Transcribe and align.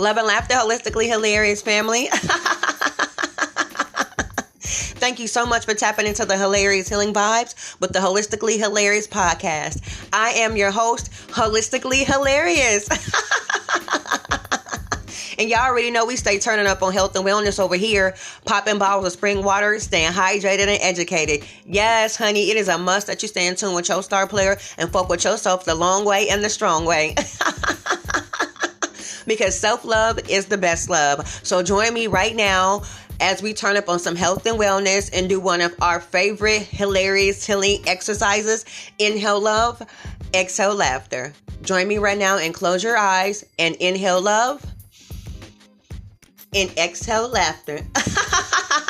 Love 0.00 0.16
and 0.16 0.26
laughter, 0.26 0.54
holistically 0.54 1.06
hilarious 1.06 1.60
family. 1.60 2.08
Thank 4.62 5.18
you 5.18 5.26
so 5.26 5.44
much 5.44 5.66
for 5.66 5.74
tapping 5.74 6.06
into 6.06 6.24
the 6.24 6.38
hilarious 6.38 6.88
healing 6.88 7.12
vibes 7.12 7.78
with 7.80 7.92
the 7.92 7.98
Holistically 7.98 8.56
Hilarious 8.58 9.06
podcast. 9.06 10.08
I 10.10 10.30
am 10.30 10.56
your 10.56 10.70
host, 10.70 11.10
Holistically 11.28 12.06
Hilarious. 12.06 12.88
And 15.38 15.48
y'all 15.48 15.60
already 15.60 15.90
know 15.90 16.04
we 16.04 16.16
stay 16.16 16.38
turning 16.38 16.66
up 16.66 16.82
on 16.82 16.92
health 16.92 17.16
and 17.16 17.24
wellness 17.24 17.58
over 17.58 17.74
here, 17.74 18.14
popping 18.44 18.76
bottles 18.76 19.06
of 19.06 19.12
spring 19.12 19.42
water, 19.42 19.78
staying 19.78 20.12
hydrated 20.12 20.68
and 20.68 20.82
educated. 20.82 21.48
Yes, 21.64 22.14
honey, 22.14 22.50
it 22.50 22.58
is 22.58 22.68
a 22.68 22.76
must 22.76 23.06
that 23.06 23.22
you 23.22 23.28
stay 23.28 23.46
in 23.46 23.56
tune 23.56 23.74
with 23.74 23.88
your 23.88 24.02
star 24.02 24.26
player 24.26 24.58
and 24.76 24.92
fuck 24.92 25.08
with 25.08 25.24
yourself 25.24 25.64
the 25.64 25.74
long 25.74 26.04
way 26.04 26.28
and 26.28 26.44
the 26.44 26.50
strong 26.50 26.84
way. 26.84 27.14
because 29.30 29.56
self 29.56 29.84
love 29.84 30.18
is 30.28 30.46
the 30.46 30.58
best 30.58 30.90
love. 30.90 31.24
So 31.44 31.62
join 31.62 31.94
me 31.94 32.08
right 32.08 32.34
now 32.34 32.82
as 33.20 33.40
we 33.40 33.54
turn 33.54 33.76
up 33.76 33.88
on 33.88 34.00
some 34.00 34.16
health 34.16 34.44
and 34.44 34.58
wellness 34.58 35.08
and 35.12 35.28
do 35.28 35.38
one 35.38 35.60
of 35.60 35.72
our 35.80 36.00
favorite 36.00 36.62
hilarious 36.62 37.46
healing 37.46 37.80
exercises 37.86 38.64
inhale 38.98 39.40
love, 39.40 39.80
exhale 40.34 40.74
laughter. 40.74 41.32
Join 41.62 41.86
me 41.86 41.98
right 41.98 42.18
now 42.18 42.38
and 42.38 42.52
close 42.52 42.82
your 42.82 42.96
eyes 42.96 43.44
and 43.56 43.76
inhale 43.76 44.20
love 44.20 44.66
and 46.52 46.68
exhale 46.76 47.28
laughter. 47.28 47.86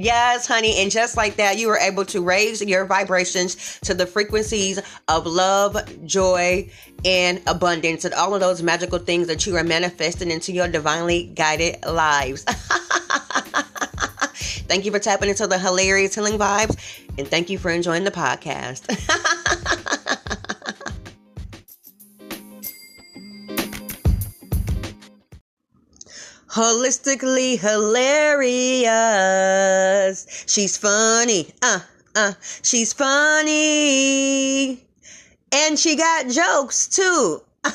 Yes, 0.00 0.46
honey. 0.46 0.78
And 0.78 0.90
just 0.90 1.14
like 1.14 1.36
that, 1.36 1.58
you 1.58 1.68
were 1.68 1.76
able 1.76 2.06
to 2.06 2.22
raise 2.22 2.62
your 2.62 2.86
vibrations 2.86 3.78
to 3.80 3.92
the 3.92 4.06
frequencies 4.06 4.80
of 5.08 5.26
love, 5.26 5.76
joy, 6.06 6.70
and 7.04 7.42
abundance, 7.46 8.06
and 8.06 8.14
all 8.14 8.34
of 8.34 8.40
those 8.40 8.62
magical 8.62 8.98
things 8.98 9.26
that 9.26 9.44
you 9.46 9.56
are 9.56 9.64
manifesting 9.64 10.30
into 10.30 10.52
your 10.52 10.68
divinely 10.68 11.24
guided 11.34 11.84
lives. 11.84 12.44
thank 14.68 14.86
you 14.86 14.90
for 14.90 14.98
tapping 14.98 15.28
into 15.28 15.46
the 15.46 15.58
hilarious 15.58 16.14
healing 16.14 16.38
vibes, 16.38 16.78
and 17.18 17.28
thank 17.28 17.50
you 17.50 17.58
for 17.58 17.70
enjoying 17.70 18.04
the 18.04 18.10
podcast. 18.10 19.36
holistically 26.50 27.58
hilarious. 27.58 28.86
She's 30.46 30.76
funny. 30.76 31.52
Uh, 31.62 31.80
uh, 32.14 32.32
she's 32.62 32.92
funny. 32.92 34.84
And 35.52 35.78
she 35.78 35.96
got 35.96 36.28
jokes 36.28 36.86
too. 36.88 37.42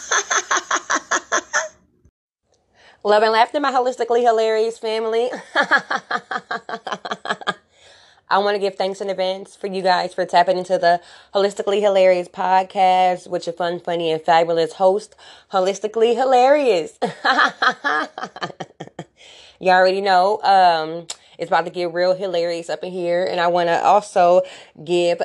Love 3.04 3.22
and 3.24 3.32
laughter, 3.34 3.60
my 3.60 3.72
holistically 3.72 4.22
hilarious 4.24 4.78
family. 4.80 5.30
I 8.28 8.40
want 8.40 8.56
to 8.56 8.60
give 8.60 8.74
thanks 8.76 9.02
in 9.02 9.10
advance 9.12 9.56
for 9.56 9.68
you 9.68 9.84
guys 9.84 10.16
for 10.16 10.26
tapping 10.26 10.58
into 10.58 10.80
the 10.80 11.00
Holistically 11.36 11.80
Hilarious 11.80 12.28
podcast 12.28 13.28
with 13.28 13.46
your 13.46 13.54
fun, 13.54 13.80
funny, 13.80 14.12
and 14.12 14.20
fabulous 14.20 14.74
host, 14.74 15.16
Holistically 15.52 16.16
Hilarious. 16.16 16.98
you 19.66 19.72
already 19.72 20.02
know 20.02 20.40
um, 20.44 21.08
it's 21.40 21.50
about 21.50 21.66
to 21.66 21.72
get 21.72 21.94
real 21.94 22.16
hilarious 22.16 22.70
up 22.70 22.84
in 22.84 22.92
here. 22.92 23.26
And 23.26 23.40
I 23.40 23.48
want 23.48 23.68
to 23.68 23.84
also 23.84 24.44
give 24.84 25.22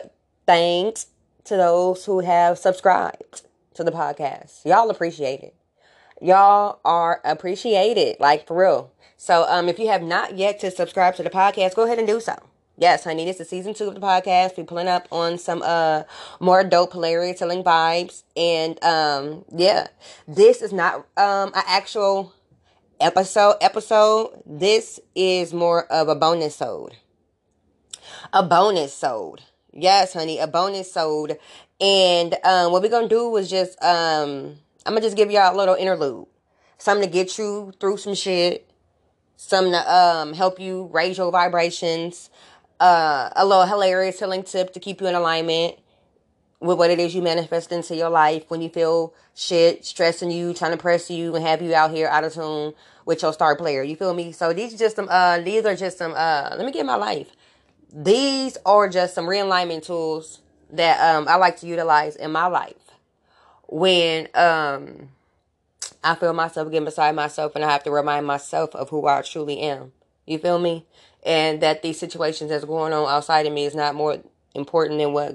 thanks 0.47 1.07
to 1.45 1.57
those 1.57 2.05
who 2.05 2.21
have 2.21 2.59
subscribed 2.59 3.43
to 3.75 3.85
the 3.85 3.93
podcast. 3.93 4.65
Y'all 4.65 4.91
appreciate 4.91 5.41
it. 5.41 5.55
Y'all 6.23 6.81
are 6.85 7.21
appreciated, 7.25 8.17
like 8.19 8.47
for 8.47 8.57
real. 8.57 8.93
So 9.17 9.47
um, 9.49 9.69
if 9.69 9.79
you 9.79 9.89
have 9.89 10.03
not 10.03 10.37
yet 10.37 10.59
to 10.61 10.71
subscribe 10.71 11.17
to 11.17 11.23
the 11.23 11.31
podcast, 11.31 11.75
go 11.75 11.85
ahead 11.85 11.99
and 11.99 12.07
do 12.07 12.21
so 12.21 12.37
yes, 12.81 13.05
honey, 13.05 13.25
this 13.27 13.39
is 13.39 13.49
season 13.49 13.75
two 13.75 13.87
of 13.87 13.95
the 13.95 14.01
podcast. 14.01 14.57
We're 14.57 14.65
pulling 14.65 14.89
up 14.89 15.07
on 15.13 15.39
some 15.39 15.63
uh 15.63 16.03
more 16.41 16.65
dope, 16.65 16.93
hilarious, 16.93 17.39
telling 17.39 17.63
vibes, 17.63 18.25
and 18.37 18.83
um 18.83 19.45
yeah, 19.55 19.89
this 20.27 20.63
is 20.63 20.73
not 20.73 21.07
um 21.17 21.53
an 21.55 21.63
actual 21.67 22.33
episode. 23.01 23.57
Episode. 23.61 24.43
This 24.47 25.01
is 25.15 25.53
more 25.53 25.87
of 25.87 26.09
a 26.09 26.15
bonus 26.15 26.57
sold. 26.57 26.95
A 28.33 28.43
bonus 28.43 28.95
sold. 28.95 29.41
Yes, 29.73 30.13
honey, 30.13 30.39
a 30.39 30.47
bonus 30.47 30.93
sold. 30.93 31.33
And 31.81 32.37
um, 32.45 32.73
what 32.73 32.83
we're 32.83 32.91
gonna 32.91 33.09
do 33.09 33.37
is 33.37 33.49
just 33.49 33.83
um, 33.83 34.57
I'm 34.85 34.93
gonna 34.93 35.01
just 35.01 35.17
give 35.17 35.31
y'all 35.31 35.55
a 35.55 35.57
little 35.57 35.75
interlude, 35.75 36.27
something 36.79 37.09
to 37.09 37.13
get 37.13 37.39
you 37.39 37.73
through 37.81 37.97
some 37.97 38.15
shit, 38.15 38.71
something 39.37 39.73
to 39.73 39.93
um 39.93 40.35
help 40.35 40.61
you 40.61 40.91
raise 40.93 41.17
your 41.17 41.33
vibrations, 41.33 42.31
uh, 42.79 43.31
a 43.35 43.47
little 43.47 43.67
hilarious 43.67 44.19
healing 44.19 44.43
tip 44.43 44.73
to 44.75 44.81
keep 44.81 45.01
you 45.01 45.07
in 45.07 45.15
alignment 45.15 45.80
with 46.61 46.79
what 46.79 46.91
it 46.91 46.99
is 46.99 47.15
you 47.15 47.23
manifest 47.23 47.73
into 47.73 47.97
your 47.97 48.11
life 48.11 48.45
when 48.49 48.61
you 48.61 48.69
feel 48.69 49.15
shit 49.35 49.85
stressing 49.85 50.31
you, 50.31 50.55
trying 50.55 50.73
to 50.73 50.77
press 50.77 51.11
you, 51.11 51.35
and 51.35 51.45
have 51.45 51.63
you 51.63 51.75
out 51.75 51.91
here 51.91 52.09
out 52.09 52.25
of 52.25 52.35
tune 52.35 52.75
with 53.05 53.23
your 53.23 53.33
star 53.33 53.57
player. 53.57 53.83
You 53.83 53.97
feel 53.97 54.15
me? 54.15 54.33
So 54.33 54.53
these 54.53 54.75
are 54.75 54.79
just 54.79 54.97
some. 54.97 55.09
Uh, 55.11 55.41
these 55.41 55.65
are 55.65 55.75
just 55.75 55.99
some. 55.99 56.13
Uh, 56.15 56.55
let 56.57 56.65
me 56.65 56.73
get 56.73 56.87
my 56.87 56.97
life. 56.97 57.31
These 57.93 58.57
are 58.65 58.89
just 58.89 59.15
some 59.15 59.27
realignment 59.27 59.85
tools 59.85 60.41
that 60.73 61.01
um 61.01 61.27
I 61.27 61.35
like 61.35 61.59
to 61.61 61.67
utilize 61.67 62.15
in 62.15 62.31
my 62.31 62.47
life 62.47 62.93
when 63.67 64.29
um 64.35 65.09
I 66.05 66.15
feel 66.15 66.33
myself 66.33 66.71
getting 66.71 66.85
beside 66.85 67.17
myself 67.17 67.57
and 67.57 67.65
I 67.65 67.71
have 67.73 67.83
to 67.85 67.91
remind 67.91 68.27
myself 68.27 68.75
of 68.77 68.91
who 68.91 69.07
I 69.09 69.23
truly 69.23 69.59
am. 69.59 69.93
You 70.27 70.39
feel 70.39 70.61
me? 70.61 70.87
and 71.23 71.61
that 71.61 71.83
these 71.83 71.99
situations 71.99 72.51
that's 72.51 72.65
going 72.65 72.93
on 72.93 73.09
outside 73.09 73.47
of 73.47 73.53
me 73.53 73.65
is 73.65 73.75
not 73.75 73.95
more 73.95 74.19
important 74.55 74.99
than 74.99 75.13
what 75.13 75.35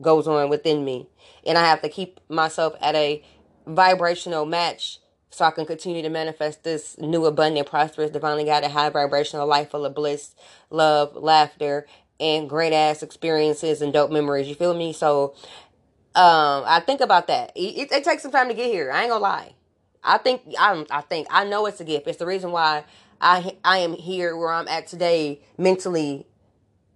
goes 0.00 0.26
on 0.26 0.48
within 0.48 0.84
me. 0.84 1.08
And 1.46 1.56
I 1.56 1.66
have 1.66 1.82
to 1.82 1.88
keep 1.88 2.20
myself 2.28 2.74
at 2.80 2.94
a 2.94 3.22
vibrational 3.66 4.46
match 4.46 4.98
so 5.30 5.44
I 5.44 5.50
can 5.52 5.64
continue 5.64 6.02
to 6.02 6.08
manifest 6.08 6.64
this 6.64 6.98
new, 6.98 7.24
abundant, 7.24 7.68
prosperous, 7.68 8.10
divinely 8.10 8.44
guided, 8.44 8.72
high 8.72 8.90
vibrational 8.90 9.46
life 9.46 9.70
full 9.70 9.86
of 9.86 9.94
bliss, 9.94 10.34
love, 10.70 11.14
laughter, 11.14 11.86
and 12.18 12.48
great 12.48 12.72
ass 12.72 13.02
experiences 13.02 13.80
and 13.80 13.92
dope 13.92 14.10
memories. 14.10 14.48
You 14.48 14.54
feel 14.54 14.74
me? 14.74 14.92
So, 14.92 15.34
um, 16.14 16.64
I 16.66 16.82
think 16.84 17.00
about 17.00 17.28
that. 17.28 17.52
It, 17.54 17.92
it, 17.92 18.04
takes 18.04 18.22
some 18.22 18.32
time 18.32 18.48
to 18.48 18.54
get 18.54 18.66
here. 18.66 18.90
I 18.90 19.02
ain't 19.02 19.10
gonna 19.10 19.22
lie. 19.22 19.54
I 20.02 20.18
think 20.18 20.42
I'm, 20.58 20.84
I 20.90 21.02
think 21.02 21.28
I 21.30 21.44
know 21.44 21.66
it's 21.66 21.80
a 21.80 21.84
gift. 21.84 22.08
It's 22.08 22.18
the 22.18 22.26
reason 22.26 22.50
why 22.50 22.84
I 23.20 23.56
I 23.64 23.78
am 23.78 23.92
here 23.92 24.36
where 24.36 24.52
I'm 24.52 24.66
at 24.66 24.88
today 24.88 25.40
mentally 25.56 26.26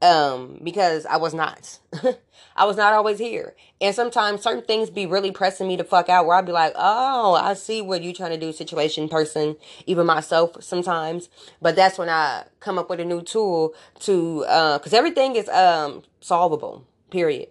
um 0.04 0.60
because 0.62 1.06
I 1.06 1.16
was 1.16 1.34
not. 1.34 1.78
I 2.56 2.66
was 2.66 2.76
not 2.76 2.92
always 2.92 3.18
here. 3.18 3.54
And 3.80 3.94
sometimes 3.94 4.42
certain 4.42 4.64
things 4.64 4.88
be 4.88 5.06
really 5.06 5.32
pressing 5.32 5.66
me 5.66 5.76
to 5.76 5.84
fuck 5.84 6.08
out 6.08 6.26
where 6.26 6.36
I'd 6.36 6.46
be 6.46 6.52
like, 6.52 6.72
oh, 6.76 7.34
I 7.34 7.54
see 7.54 7.82
what 7.82 8.02
you 8.02 8.12
trying 8.12 8.30
to 8.30 8.36
do, 8.38 8.52
situation, 8.52 9.08
person, 9.08 9.56
even 9.86 10.06
myself 10.06 10.62
sometimes. 10.62 11.28
But 11.60 11.74
that's 11.74 11.98
when 11.98 12.08
I 12.08 12.44
come 12.60 12.78
up 12.78 12.88
with 12.88 13.00
a 13.00 13.04
new 13.04 13.22
tool 13.22 13.74
to, 14.00 14.44
uh, 14.46 14.78
cause 14.78 14.92
everything 14.92 15.34
is, 15.34 15.48
um, 15.48 16.02
solvable, 16.20 16.86
period. 17.10 17.48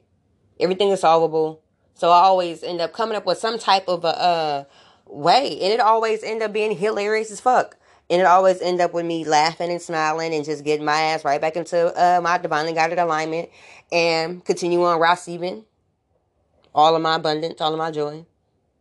Everything 0.59 0.90
is 0.90 1.02
solvable. 1.02 1.62
So 1.96 2.09
I 2.09 2.22
always 2.22 2.64
end 2.64 2.80
up 2.80 2.94
coming 2.94 3.18
up 3.18 3.25
with 3.25 3.38
some 3.38 3.59
type 3.59 3.88
of 3.90 4.06
a, 4.06 4.20
uh, 4.20 4.64
way. 5.06 5.59
And 5.62 5.74
it 5.74 5.81
always 5.81 6.24
end 6.24 6.41
up 6.41 6.53
being 6.53 6.78
hilarious 6.78 7.30
as 7.30 7.41
fuck. 7.41 7.78
And 8.14 8.22
it 8.22 8.26
always 8.26 8.62
end 8.62 8.80
up 8.80 8.94
with 8.94 9.08
me 9.08 9.26
laughing 9.26 9.72
and 9.72 9.82
smiling 9.82 10.36
and 10.36 10.46
just 10.46 10.64
getting 10.64 10.86
my 10.86 11.02
ass 11.02 11.26
right 11.26 11.42
back 11.42 11.56
into 11.56 11.88
uh, 12.00 12.22
my 12.22 12.38
divinely 12.38 12.72
guided 12.72 13.00
alignment 13.00 13.50
and 13.92 14.46
continue 14.46 14.84
on 14.84 15.00
receiving 15.00 15.66
all 16.76 16.96
of 16.96 17.02
my 17.02 17.16
abundance, 17.16 17.60
all 17.60 17.74
of 17.74 17.80
my 17.80 17.90
joy, 17.90 18.24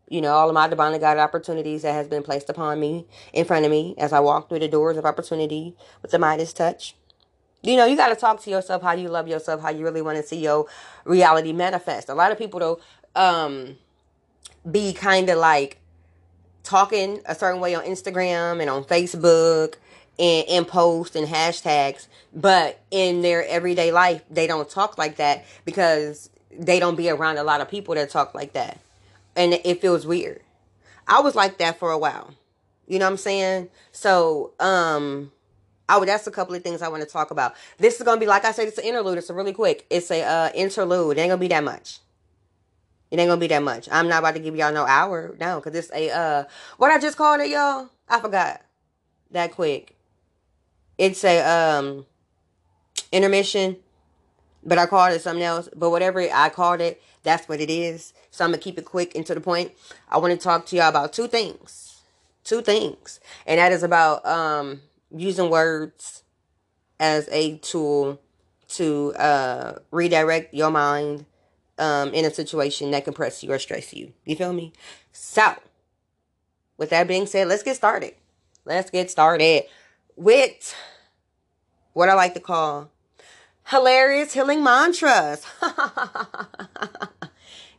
you 0.06 0.20
know, 0.20 0.34
all 0.34 0.50
of 0.50 0.54
my 0.54 0.68
divinely 0.68 0.98
guided 0.98 1.22
opportunities 1.22 1.80
that 1.80 1.94
has 1.94 2.08
been 2.08 2.22
placed 2.22 2.50
upon 2.50 2.78
me 2.78 3.06
in 3.32 3.46
front 3.46 3.64
of 3.64 3.70
me 3.70 3.94
as 3.96 4.12
I 4.12 4.20
walk 4.20 4.50
through 4.50 4.58
the 4.58 4.68
doors 4.68 4.98
of 4.98 5.06
opportunity 5.06 5.74
with 6.02 6.10
the 6.10 6.18
Midas 6.18 6.52
touch. 6.52 6.94
You 7.62 7.76
know, 7.76 7.86
you 7.86 7.96
got 7.96 8.10
to 8.10 8.16
talk 8.16 8.42
to 8.42 8.50
yourself 8.50 8.82
how 8.82 8.92
you 8.92 9.08
love 9.08 9.28
yourself, 9.28 9.62
how 9.62 9.70
you 9.70 9.82
really 9.82 10.02
want 10.02 10.18
to 10.18 10.22
see 10.22 10.40
your 10.40 10.66
reality 11.06 11.54
manifest. 11.54 12.10
A 12.10 12.14
lot 12.14 12.32
of 12.32 12.36
people, 12.36 12.60
though, 12.60 12.80
um, 13.16 13.78
be 14.70 14.92
kind 14.92 15.30
of 15.30 15.38
like 15.38 15.78
talking 16.62 17.20
a 17.26 17.34
certain 17.34 17.60
way 17.60 17.74
on 17.74 17.84
Instagram 17.84 18.60
and 18.60 18.70
on 18.70 18.84
Facebook 18.84 19.74
and, 20.18 20.48
and 20.48 20.68
posts 20.68 21.16
and 21.16 21.26
hashtags, 21.26 22.06
but 22.34 22.80
in 22.90 23.22
their 23.22 23.46
everyday 23.46 23.92
life, 23.92 24.22
they 24.30 24.46
don't 24.46 24.68
talk 24.68 24.98
like 24.98 25.16
that 25.16 25.44
because 25.64 26.30
they 26.56 26.78
don't 26.78 26.96
be 26.96 27.10
around 27.10 27.38
a 27.38 27.44
lot 27.44 27.60
of 27.60 27.68
people 27.68 27.94
that 27.94 28.10
talk 28.10 28.34
like 28.34 28.52
that. 28.52 28.78
And 29.34 29.54
it 29.54 29.80
feels 29.80 30.06
weird. 30.06 30.42
I 31.06 31.20
was 31.20 31.34
like 31.34 31.58
that 31.58 31.78
for 31.78 31.90
a 31.90 31.98
while. 31.98 32.34
You 32.86 32.98
know 32.98 33.06
what 33.06 33.12
I'm 33.12 33.16
saying? 33.16 33.68
So, 33.92 34.52
um, 34.60 35.32
I 35.88 35.98
would, 35.98 36.08
that's 36.08 36.26
a 36.26 36.30
couple 36.30 36.54
of 36.54 36.62
things 36.62 36.80
I 36.80 36.88
want 36.88 37.02
to 37.02 37.08
talk 37.08 37.30
about. 37.30 37.54
This 37.78 37.96
is 37.96 38.02
gonna 38.02 38.20
be 38.20 38.26
like 38.26 38.44
I 38.44 38.52
said, 38.52 38.68
it's 38.68 38.78
an 38.78 38.84
interlude. 38.84 39.18
It's 39.18 39.30
a 39.30 39.34
really 39.34 39.52
quick. 39.52 39.86
It's 39.90 40.10
a 40.10 40.22
uh, 40.22 40.50
interlude. 40.54 41.18
It 41.18 41.20
ain't 41.20 41.30
gonna 41.30 41.40
be 41.40 41.48
that 41.48 41.64
much. 41.64 41.98
It 43.12 43.18
ain't 43.18 43.28
gonna 43.28 43.38
be 43.38 43.46
that 43.48 43.62
much. 43.62 43.90
I'm 43.92 44.08
not 44.08 44.20
about 44.20 44.36
to 44.36 44.40
give 44.40 44.56
y'all 44.56 44.72
no 44.72 44.86
hour, 44.86 45.36
no, 45.38 45.60
cause 45.60 45.74
it's 45.74 45.92
a 45.92 46.10
uh, 46.10 46.44
what 46.78 46.90
I 46.90 46.98
just 46.98 47.18
called 47.18 47.42
it, 47.42 47.50
y'all. 47.50 47.90
I 48.08 48.18
forgot 48.20 48.62
that 49.32 49.52
quick. 49.52 49.94
It's 50.96 51.22
a 51.22 51.42
um 51.42 52.06
intermission, 53.12 53.76
but 54.64 54.78
I 54.78 54.86
called 54.86 55.12
it 55.12 55.20
something 55.20 55.42
else. 55.44 55.68
But 55.76 55.90
whatever 55.90 56.20
I 56.20 56.48
called 56.48 56.80
it, 56.80 57.02
that's 57.22 57.46
what 57.50 57.60
it 57.60 57.68
is. 57.68 58.14
So 58.30 58.46
I'm 58.46 58.50
gonna 58.50 58.62
keep 58.62 58.78
it 58.78 58.86
quick 58.86 59.14
and 59.14 59.26
to 59.26 59.34
the 59.34 59.42
point. 59.42 59.72
I 60.08 60.16
want 60.16 60.32
to 60.32 60.42
talk 60.42 60.64
to 60.66 60.76
y'all 60.76 60.88
about 60.88 61.12
two 61.12 61.28
things, 61.28 62.00
two 62.44 62.62
things, 62.62 63.20
and 63.46 63.58
that 63.58 63.72
is 63.72 63.82
about 63.82 64.24
um 64.24 64.80
using 65.14 65.50
words 65.50 66.22
as 66.98 67.28
a 67.30 67.58
tool 67.58 68.22
to 68.68 69.12
uh 69.16 69.80
redirect 69.90 70.54
your 70.54 70.70
mind 70.70 71.26
um 71.82 72.14
in 72.14 72.24
a 72.24 72.32
situation 72.32 72.92
that 72.92 73.04
can 73.04 73.12
press 73.12 73.42
you 73.42 73.52
or 73.52 73.58
stress 73.58 73.92
you. 73.92 74.12
You 74.24 74.36
feel 74.36 74.52
me? 74.52 74.72
So, 75.12 75.54
with 76.78 76.90
that 76.90 77.08
being 77.08 77.26
said, 77.26 77.48
let's 77.48 77.62
get 77.62 77.76
started. 77.76 78.14
Let's 78.64 78.90
get 78.90 79.10
started 79.10 79.64
with 80.16 80.74
what 81.92 82.08
I 82.08 82.14
like 82.14 82.34
to 82.34 82.40
call 82.40 82.90
hilarious 83.68 84.32
healing 84.32 84.62
mantras. 84.62 85.44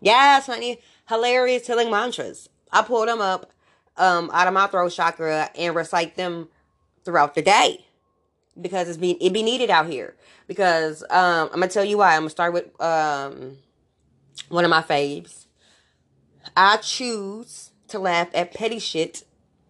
yes, 0.02 0.46
honey, 0.46 0.80
hilarious 1.08 1.68
healing 1.68 1.90
mantras. 1.90 2.50
I 2.72 2.82
pull 2.82 3.06
them 3.06 3.22
up 3.22 3.52
um, 3.98 4.30
out 4.34 4.48
of 4.48 4.54
my 4.54 4.68
throat 4.68 4.92
chakra 4.92 5.50
and 5.58 5.76
recite 5.76 6.16
them 6.16 6.50
throughout 7.06 7.36
the 7.36 7.42
day 7.42 7.86
because 8.60 8.88
it's 8.88 8.98
be 8.98 9.12
it 9.24 9.34
be 9.34 9.44
needed 9.44 9.70
out 9.70 9.88
here. 9.88 10.16
Because 10.48 11.04
um, 11.10 11.50
I'm 11.54 11.60
gonna 11.60 11.68
tell 11.68 11.86
you 11.86 11.98
why. 11.98 12.16
I'm 12.16 12.22
gonna 12.22 12.30
start 12.30 12.54
with 12.54 12.82
um, 12.82 13.58
one 14.50 14.64
of 14.66 14.70
my 14.70 14.82
faves. 14.82 15.46
I 16.56 16.78
choose 16.78 17.72
to 17.88 18.00
laugh 18.00 18.30
at 18.34 18.54
petty 18.54 18.80
shit 18.80 19.24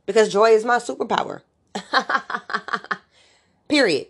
because 0.05 0.31
joy 0.31 0.51
is 0.51 0.65
my 0.65 0.77
superpower. 0.77 1.41
Period. 3.67 4.07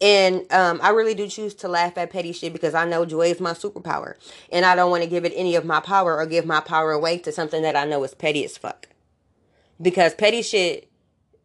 And 0.00 0.50
um, 0.50 0.80
I 0.82 0.90
really 0.90 1.14
do 1.14 1.28
choose 1.28 1.54
to 1.56 1.68
laugh 1.68 1.98
at 1.98 2.10
petty 2.10 2.32
shit 2.32 2.52
because 2.52 2.74
I 2.74 2.86
know 2.86 3.04
joy 3.04 3.30
is 3.30 3.40
my 3.40 3.52
superpower. 3.52 4.14
And 4.50 4.64
I 4.64 4.74
don't 4.74 4.90
want 4.90 5.02
to 5.02 5.10
give 5.10 5.24
it 5.24 5.32
any 5.36 5.54
of 5.56 5.64
my 5.64 5.80
power 5.80 6.16
or 6.16 6.26
give 6.26 6.46
my 6.46 6.60
power 6.60 6.92
away 6.92 7.18
to 7.18 7.32
something 7.32 7.62
that 7.62 7.76
I 7.76 7.84
know 7.84 8.02
is 8.02 8.14
petty 8.14 8.44
as 8.44 8.56
fuck. 8.56 8.88
Because 9.80 10.14
petty 10.14 10.42
shit 10.42 10.90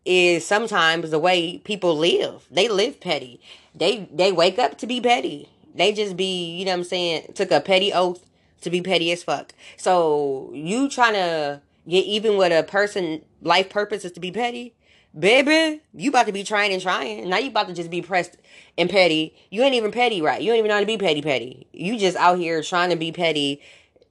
is 0.06 0.46
sometimes 0.46 1.12
the 1.12 1.20
way 1.20 1.58
people 1.60 1.98
live. 1.98 2.48
They 2.50 2.70
live 2.70 3.02
petty. 3.02 3.42
They 3.74 4.08
they 4.12 4.32
wake 4.32 4.58
up 4.58 4.78
to 4.80 4.88
be 4.88 5.02
petty. 5.02 5.50
They 5.74 5.92
just 5.92 6.16
be, 6.16 6.56
you 6.56 6.64
know 6.64 6.72
what 6.72 6.78
I'm 6.78 6.84
saying, 6.86 7.34
took 7.34 7.52
a 7.52 7.60
petty 7.60 7.92
oath 7.92 8.26
to 8.66 8.70
be 8.70 8.82
petty 8.82 9.12
as 9.12 9.24
fuck. 9.24 9.54
So 9.78 10.52
you 10.54 10.90
trying 10.90 11.14
to 11.14 11.62
get 11.88 12.06
even 12.06 12.38
with 12.38 12.52
a 12.52 12.64
person 12.64 13.24
life 13.42 13.70
purpose 13.70 14.06
is 14.06 14.12
to 14.12 14.20
be 14.20 14.32
petty 14.32 14.76
baby, 15.18 15.82
you 15.94 16.10
about 16.10 16.26
to 16.28 16.32
be 16.32 16.44
trying 16.44 16.74
and 16.74 16.82
trying. 16.82 17.30
Now 17.30 17.38
you 17.38 17.50
about 17.50 17.68
to 17.68 17.74
just 17.74 17.90
be 17.90 18.02
pressed 18.02 18.38
and 18.78 18.90
petty. 18.90 19.36
You 19.50 19.64
ain't 19.64 19.76
even 19.76 19.92
petty, 19.92 20.22
right? 20.22 20.42
You 20.42 20.52
ain't 20.52 20.60
even 20.60 20.70
know 20.70 20.76
how 20.76 20.82
to 20.82 20.86
be 20.86 20.98
petty, 20.98 21.22
petty. 21.22 21.68
You 21.72 21.98
just 21.98 22.18
out 22.18 22.38
here 22.38 22.62
trying 22.62 22.90
to 22.90 22.96
be 22.96 23.12
petty, 23.12 23.62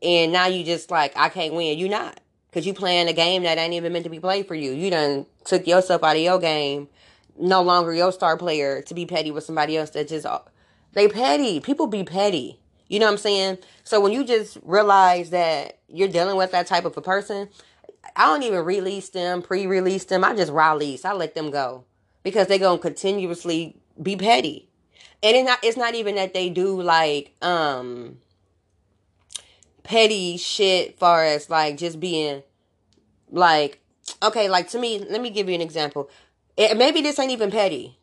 and 0.03 0.33
now 0.33 0.47
you 0.47 0.65
just 0.65 0.91
like 0.91 1.13
I 1.17 1.29
can't 1.29 1.55
win. 1.55 1.79
You 1.79 1.89
not 1.89 2.21
because 2.51 2.67
you 2.67 2.75
playing 2.75 3.09
a 3.09 3.13
game 3.13 3.43
that 3.43 3.59
ain't 3.59 3.75
even 3.75 3.93
meant 3.93 4.05
to 4.05 4.11
be 4.11 4.21
played 4.21 4.47
for 4.49 4.55
you. 4.55 4.73
You 4.73 4.91
done 4.91 5.27
took 5.45 5.67
yourself 5.67 6.03
out 6.03 6.17
of 6.17 6.23
your 6.23 6.39
game. 6.39 6.89
No 7.37 7.63
longer 7.63 7.93
your 7.93 8.13
star 8.13 8.37
player 8.37 8.81
to 8.83 8.95
be 8.95 9.07
petty 9.07 9.33
with 9.33 9.43
somebody 9.43 9.77
else 9.77 9.91
that 9.91 10.09
just 10.09 10.27
they 10.93 11.09
petty. 11.09 11.59
People 11.59 11.89
be 11.89 12.05
petty. 12.05 12.61
You 12.95 13.01
know 13.01 13.07
what 13.07 13.13
I'm 13.13 13.19
saying? 13.19 13.59
So 13.83 14.01
when 14.01 14.13
you 14.13 14.23
just 14.23 14.57
realize 14.63 15.31
that 15.31 15.81
you're 15.89 16.07
dealing 16.07 16.37
with 16.37 16.53
that 16.53 16.69
type 16.69 16.85
of 16.85 16.97
a 16.97 17.03
person, 17.03 17.49
I 18.15 18.27
don't 18.27 18.45
even 18.45 18.65
release 18.65 19.09
them, 19.09 19.43
pre-release 19.43 20.05
them. 20.05 20.23
I 20.23 20.33
just 20.37 20.53
release. 20.53 21.05
I 21.05 21.13
let 21.13 21.35
them 21.35 21.51
go 21.51 21.87
because 22.23 22.47
they're 22.47 22.61
gonna 22.61 22.79
continuously 22.79 23.75
be 24.01 24.15
petty, 24.15 24.69
and 25.25 25.37
it's 25.37 25.45
not. 25.45 25.59
It's 25.65 25.77
not 25.77 25.97
even 25.97 26.15
that 26.15 26.35
they 26.35 26.51
do 26.51 26.81
like 26.81 27.35
um 27.43 28.19
petty 29.83 30.37
shit. 30.37 30.97
Far 30.97 31.25
as 31.25 31.51
like 31.51 31.77
just 31.77 31.99
being 31.99 32.45
like 33.29 33.81
okay, 34.23 34.49
like 34.49 34.69
to 34.69 34.79
me. 34.79 35.01
Let 35.01 35.21
me 35.21 35.31
give 35.31 35.49
you 35.49 35.57
an 35.57 35.61
example. 35.61 36.11
It, 36.57 36.77
maybe 36.77 37.03
this 37.03 37.19
ain't 37.19 37.33
even 37.33 37.51
petty. 37.51 37.99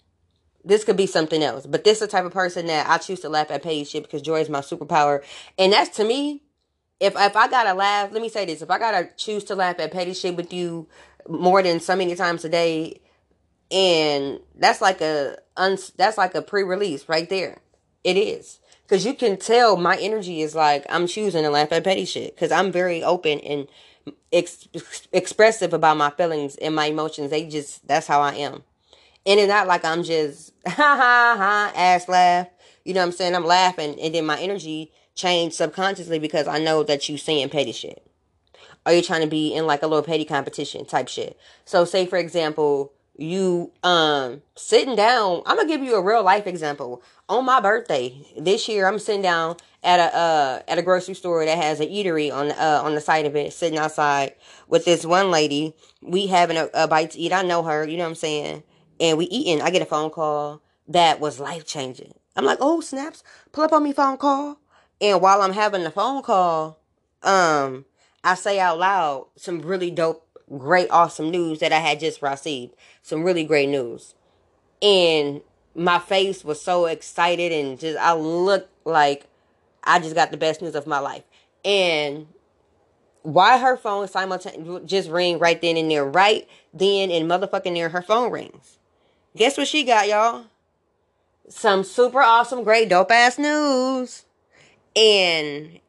This 0.63 0.83
could 0.83 0.97
be 0.97 1.07
something 1.07 1.43
else, 1.43 1.65
but 1.65 1.83
this 1.83 2.01
is 2.01 2.01
the 2.01 2.07
type 2.07 2.25
of 2.25 2.33
person 2.33 2.67
that 2.67 2.89
I 2.89 2.97
choose 2.97 3.21
to 3.21 3.29
laugh 3.29 3.51
at 3.51 3.63
petty 3.63 3.83
shit 3.83 4.03
because 4.03 4.21
joy 4.21 4.41
is 4.41 4.49
my 4.49 4.61
superpower, 4.61 5.23
and 5.57 5.73
that's 5.73 5.95
to 5.97 6.03
me 6.03 6.43
if 7.01 7.15
if 7.15 7.35
I 7.35 7.47
gotta 7.49 7.73
laugh, 7.73 8.11
let 8.13 8.21
me 8.21 8.29
say 8.29 8.45
this: 8.45 8.61
if 8.61 8.69
I 8.69 8.77
gotta 8.77 9.09
choose 9.17 9.43
to 9.45 9.55
laugh 9.55 9.79
at 9.79 9.91
petty 9.91 10.13
shit 10.13 10.35
with 10.35 10.53
you 10.53 10.87
more 11.27 11.63
than 11.63 11.79
so 11.79 11.95
many 11.95 12.15
times 12.15 12.45
a 12.45 12.49
day, 12.49 13.01
and 13.71 14.39
that's 14.55 14.81
like 14.81 15.01
a 15.01 15.37
uns, 15.57 15.91
that's 15.97 16.17
like 16.17 16.35
a 16.35 16.43
pre-release 16.43 17.09
right 17.09 17.27
there. 17.27 17.59
It 18.03 18.17
is 18.17 18.59
because 18.83 19.05
you 19.05 19.15
can 19.15 19.37
tell 19.37 19.77
my 19.77 19.97
energy 19.97 20.41
is 20.41 20.53
like 20.53 20.85
I'm 20.89 21.07
choosing 21.07 21.43
to 21.43 21.49
laugh 21.49 21.71
at 21.71 21.83
petty 21.83 22.05
shit 22.05 22.35
because 22.35 22.51
I'm 22.51 22.71
very 22.71 23.03
open 23.03 23.39
and 23.39 23.67
ex- 24.31 24.67
expressive 25.11 25.73
about 25.73 25.97
my 25.97 26.11
feelings 26.11 26.55
and 26.57 26.75
my 26.75 26.85
emotions. 26.85 27.31
They 27.31 27.47
just 27.47 27.87
that's 27.87 28.05
how 28.05 28.21
I 28.21 28.35
am, 28.35 28.63
and 29.25 29.39
it's 29.39 29.50
not 29.50 29.68
like 29.68 29.85
I'm 29.85 30.03
just 30.03 30.53
ha 30.68 30.73
ha 30.73 31.35
ha 31.38 31.71
ass 31.75 32.07
laugh. 32.07 32.47
You 32.83 32.94
know 32.94 33.01
what 33.01 33.07
I'm 33.07 33.12
saying? 33.12 33.35
I'm 33.35 33.45
laughing, 33.45 34.00
and 34.00 34.15
then 34.15 34.25
my 34.25 34.39
energy 34.39 34.91
changed 35.13 35.56
subconsciously 35.56 36.19
because 36.19 36.47
I 36.47 36.59
know 36.59 36.83
that 36.83 37.07
you 37.09 37.18
saying 37.18 37.50
petty 37.50 37.71
shit. 37.71 38.06
Are 38.85 38.94
you 38.94 39.03
trying 39.03 39.21
to 39.21 39.27
be 39.27 39.53
in 39.53 39.68
like 39.68 39.83
a 39.83 39.88
little 39.88 40.03
petty 40.03 40.25
competition 40.25 40.85
type 40.85 41.07
shit? 41.07 41.38
So 41.65 41.85
say 41.85 42.06
for 42.06 42.18
example, 42.18 42.94
you 43.15 43.71
um 43.83 44.41
sitting 44.56 44.95
down, 44.95 45.44
I'm 45.45 45.57
gonna 45.57 45.67
give 45.67 45.83
you 45.83 45.95
a 45.95 46.01
real 46.01 46.24
life 46.24 46.47
example. 46.47 47.03
On 47.29 47.45
my 47.45 47.62
birthday 47.62 48.25
this 48.38 48.67
year, 48.67 48.88
I'm 48.88 48.97
sitting 48.97 49.21
down 49.21 49.57
at 49.83 50.00
a 50.00 50.15
uh 50.15 50.62
at 50.67 50.79
a 50.79 50.81
grocery 50.81 51.13
store 51.13 51.45
that 51.45 51.57
has 51.57 51.79
an 51.79 51.88
eatery 51.89 52.33
on 52.33 52.51
uh 52.51 52.81
on 52.83 52.95
the 52.95 53.01
side 53.01 53.27
of 53.27 53.35
it, 53.35 53.53
sitting 53.53 53.77
outside 53.77 54.33
with 54.67 54.85
this 54.85 55.06
one 55.06 55.29
lady. 55.29 55.75
We 56.01 56.27
having 56.27 56.57
a, 56.57 56.69
a 56.74 56.88
bite 56.88 57.12
to 57.12 57.19
eat. 57.19 57.33
I 57.33 57.44
know 57.44 57.62
her, 57.63 57.88
you 57.88 57.97
know 57.97 58.03
what 58.03 58.09
I'm 58.09 58.15
saying? 58.15 58.63
And 59.01 59.18
we 59.18 59.25
eating. 59.25 59.62
I 59.62 59.72
get 59.72 59.81
a 59.81 59.86
phone 59.86 60.12
call 60.12 60.62
that 60.88 61.20
was 61.20 61.39
life 61.39 61.65
changing. 61.65 62.13
I'm 62.36 62.46
like, 62.46 62.60
oh 62.62 62.79
snaps, 62.79 63.24
pull 63.51 63.63
up 63.63 63.74
on 63.74 63.84
me 63.84 63.91
phone 63.91 64.17
call. 64.17 64.60
And 65.01 65.20
while 65.20 65.41
I'm 65.41 65.53
having 65.53 65.84
the 65.84 65.91
phone 65.91 66.22
call, 66.22 66.79
um, 67.24 67.86
I 68.24 68.36
say 68.36 68.60
out 68.60 68.77
loud 68.77 69.27
some 69.36 69.62
really 69.62 69.89
dope, 69.89 70.25
great, 70.55 70.88
awesome 70.91 71.31
news 71.31 71.60
that 71.60 71.74
I 71.74 71.79
had 71.79 72.00
just 72.00 72.22
received. 72.22 72.75
Some 73.01 73.24
really 73.24 73.43
great 73.43 73.70
news. 73.70 74.13
And 74.81 75.41
my 75.74 75.98
face 76.00 76.46
was 76.46 76.62
so 76.62 76.86
excited 76.86 77.51
and 77.51 77.79
just, 77.79 77.98
I 77.98 78.13
looked 78.13 78.70
like 78.86 79.25
I 79.84 80.00
just 80.00 80.15
got 80.15 80.31
the 80.31 80.38
best 80.38 80.62
news 80.62 80.75
of 80.75 80.86
my 80.86 81.00
life. 81.00 81.24
And 81.65 82.27
why 83.24 83.58
her 83.58 83.77
phone 83.77 84.08
simultaneously 84.08 84.86
just 84.86 85.10
ring 85.10 85.39
right 85.39 85.60
then 85.60 85.77
and 85.77 85.89
there, 85.89 86.05
right 86.05 86.48
then 86.74 87.10
and 87.10 87.29
motherfucking 87.29 87.74
there, 87.74 87.89
her 87.89 88.01
phone 88.01 88.31
rings. 88.31 88.77
Guess 89.35 89.57
what 89.57 89.67
she 89.67 89.83
got, 89.83 90.07
y'all? 90.07 90.45
Some 91.47 91.83
super 91.83 92.21
awesome, 92.21 92.63
great, 92.63 92.89
dope 92.89 93.11
ass 93.11 93.38
news. 93.38 94.25
And 94.95 95.79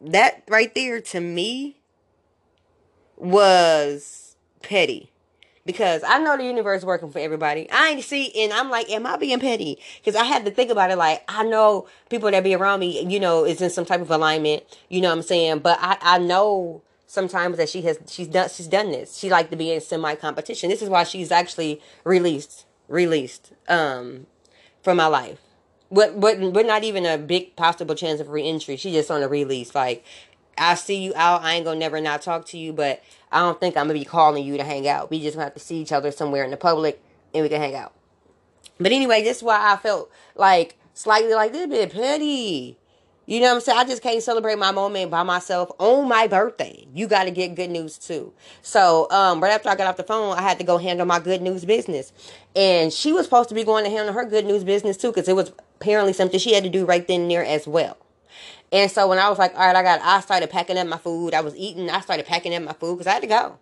that 0.00 0.42
right 0.48 0.74
there 0.74 1.00
to 1.00 1.20
me 1.20 1.80
was 3.16 4.36
petty. 4.62 5.10
Because 5.66 6.02
I 6.02 6.18
know 6.18 6.38
the 6.38 6.44
universe 6.44 6.82
working 6.82 7.10
for 7.10 7.18
everybody. 7.18 7.70
I 7.70 7.88
ain't 7.88 8.02
see, 8.02 8.32
and 8.42 8.54
I'm 8.54 8.70
like, 8.70 8.88
am 8.88 9.04
I 9.04 9.18
being 9.18 9.38
petty? 9.38 9.78
Because 9.98 10.18
I 10.18 10.24
had 10.24 10.46
to 10.46 10.50
think 10.50 10.70
about 10.70 10.90
it. 10.90 10.96
Like, 10.96 11.22
I 11.28 11.44
know 11.44 11.86
people 12.08 12.30
that 12.30 12.42
be 12.42 12.54
around 12.54 12.80
me, 12.80 13.06
you 13.06 13.20
know, 13.20 13.44
is 13.44 13.60
in 13.60 13.68
some 13.68 13.84
type 13.84 14.00
of 14.00 14.10
alignment. 14.10 14.62
You 14.88 15.02
know 15.02 15.10
what 15.10 15.18
I'm 15.18 15.22
saying? 15.22 15.58
But 15.58 15.76
I, 15.82 15.98
I 16.00 16.18
know 16.18 16.80
sometimes 17.06 17.58
that 17.58 17.68
she 17.68 17.82
has, 17.82 17.98
she's 18.06 18.28
done, 18.28 18.48
she's 18.48 18.66
done 18.66 18.92
this. 18.92 19.18
She 19.18 19.28
like 19.28 19.50
to 19.50 19.56
be 19.56 19.70
in 19.72 19.82
semi 19.82 20.14
competition. 20.14 20.70
This 20.70 20.80
is 20.80 20.88
why 20.88 21.04
she's 21.04 21.30
actually 21.30 21.82
released, 22.02 22.64
released, 22.88 23.52
um, 23.68 24.26
from 24.82 24.96
my 24.96 25.06
life 25.06 25.38
but 25.90 26.20
but 26.20 26.52
but 26.52 26.66
not 26.66 26.84
even 26.84 27.06
a 27.06 27.18
big 27.18 27.56
possible 27.56 27.94
chance 27.94 28.20
of 28.20 28.28
reentry. 28.28 28.76
She 28.76 28.92
just 28.92 29.10
on 29.10 29.22
a 29.22 29.28
release. 29.28 29.74
Like 29.74 30.04
I 30.56 30.74
see 30.74 31.02
you 31.02 31.12
out. 31.16 31.42
I 31.42 31.54
ain't 31.54 31.64
gonna 31.64 31.78
never 31.78 32.00
not 32.00 32.22
talk 32.22 32.46
to 32.46 32.58
you, 32.58 32.72
but 32.72 33.02
I 33.32 33.40
don't 33.40 33.58
think 33.58 33.76
I'm 33.76 33.86
gonna 33.86 33.98
be 33.98 34.04
calling 34.04 34.44
you 34.44 34.56
to 34.56 34.64
hang 34.64 34.88
out. 34.88 35.10
We 35.10 35.20
just 35.20 35.38
have 35.38 35.54
to 35.54 35.60
see 35.60 35.76
each 35.76 35.92
other 35.92 36.10
somewhere 36.10 36.44
in 36.44 36.50
the 36.50 36.56
public 36.56 37.02
and 37.32 37.42
we 37.42 37.48
can 37.48 37.60
hang 37.60 37.74
out. 37.74 37.92
But 38.78 38.92
anyway, 38.92 39.22
this 39.22 39.38
is 39.38 39.42
why 39.42 39.72
I 39.72 39.76
felt 39.76 40.10
like 40.34 40.78
slightly 40.94 41.34
like 41.34 41.52
this 41.52 41.66
bit 41.66 41.92
petty. 41.92 42.78
You 43.28 43.40
know 43.40 43.48
what 43.48 43.56
I'm 43.56 43.60
saying? 43.60 43.78
I 43.78 43.84
just 43.84 44.02
can't 44.02 44.22
celebrate 44.22 44.56
my 44.56 44.72
moment 44.72 45.10
by 45.10 45.22
myself 45.22 45.70
on 45.78 46.08
my 46.08 46.26
birthday. 46.26 46.86
You 46.94 47.06
got 47.06 47.24
to 47.24 47.30
get 47.30 47.56
good 47.56 47.68
news 47.68 47.98
too. 47.98 48.32
So, 48.62 49.06
um, 49.10 49.42
right 49.42 49.52
after 49.52 49.68
I 49.68 49.76
got 49.76 49.86
off 49.86 49.98
the 49.98 50.02
phone, 50.02 50.34
I 50.38 50.40
had 50.40 50.56
to 50.60 50.64
go 50.64 50.78
handle 50.78 51.04
my 51.04 51.20
good 51.20 51.42
news 51.42 51.66
business. 51.66 52.10
And 52.56 52.90
she 52.90 53.12
was 53.12 53.26
supposed 53.26 53.50
to 53.50 53.54
be 53.54 53.64
going 53.64 53.84
to 53.84 53.90
handle 53.90 54.14
her 54.14 54.24
good 54.24 54.46
news 54.46 54.64
business 54.64 54.96
too, 54.96 55.08
because 55.08 55.28
it 55.28 55.36
was 55.36 55.52
apparently 55.78 56.14
something 56.14 56.40
she 56.40 56.54
had 56.54 56.64
to 56.64 56.70
do 56.70 56.86
right 56.86 57.06
then 57.06 57.20
and 57.20 57.30
there 57.30 57.44
as 57.44 57.66
well. 57.66 57.98
And 58.72 58.90
so 58.90 59.06
when 59.06 59.18
I 59.18 59.28
was 59.28 59.38
like, 59.38 59.52
all 59.52 59.66
right, 59.66 59.76
I 59.76 59.82
got, 59.82 60.00
I 60.00 60.20
started 60.20 60.48
packing 60.48 60.78
up 60.78 60.86
my 60.86 60.96
food. 60.96 61.34
I 61.34 61.42
was 61.42 61.54
eating. 61.54 61.90
I 61.90 62.00
started 62.00 62.24
packing 62.24 62.54
up 62.54 62.62
my 62.62 62.72
food 62.72 62.96
because 62.96 63.08
I 63.08 63.12
had 63.12 63.22
to 63.24 63.28
go. 63.28 63.58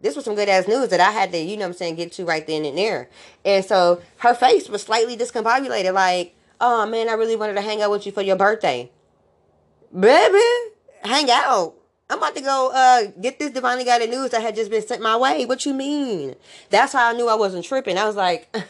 This 0.00 0.16
was 0.16 0.24
some 0.24 0.34
good 0.34 0.48
ass 0.48 0.66
news 0.66 0.88
that 0.88 0.98
I 0.98 1.12
had 1.12 1.30
to, 1.30 1.38
you 1.38 1.56
know 1.56 1.66
what 1.66 1.68
I'm 1.68 1.74
saying, 1.74 1.94
get 1.94 2.10
to 2.14 2.24
right 2.24 2.44
then 2.44 2.64
and 2.64 2.76
there. 2.76 3.08
And 3.44 3.64
so 3.64 4.02
her 4.18 4.34
face 4.34 4.68
was 4.68 4.82
slightly 4.82 5.16
discombobulated, 5.16 5.94
like, 5.94 6.34
oh 6.60 6.84
man, 6.84 7.08
I 7.08 7.12
really 7.12 7.36
wanted 7.36 7.54
to 7.54 7.60
hang 7.60 7.80
out 7.80 7.92
with 7.92 8.06
you 8.06 8.10
for 8.10 8.20
your 8.20 8.34
birthday 8.34 8.90
baby, 9.98 10.72
hang 11.04 11.30
out. 11.30 11.74
I'm 12.10 12.18
about 12.18 12.36
to 12.36 12.42
go 12.42 12.70
uh, 12.72 13.06
get 13.20 13.38
this 13.38 13.50
divinely 13.50 13.84
guided 13.84 14.10
news 14.10 14.30
that 14.30 14.42
had 14.42 14.54
just 14.54 14.70
been 14.70 14.86
sent 14.86 15.00
my 15.00 15.16
way. 15.16 15.46
What 15.46 15.64
you 15.64 15.72
mean? 15.72 16.34
That's 16.68 16.92
how 16.92 17.08
I 17.08 17.12
knew 17.14 17.28
I 17.28 17.34
wasn't 17.34 17.64
tripping. 17.64 17.96
I 17.96 18.04
was 18.04 18.14
like, 18.14 18.52
girl, 18.52 18.62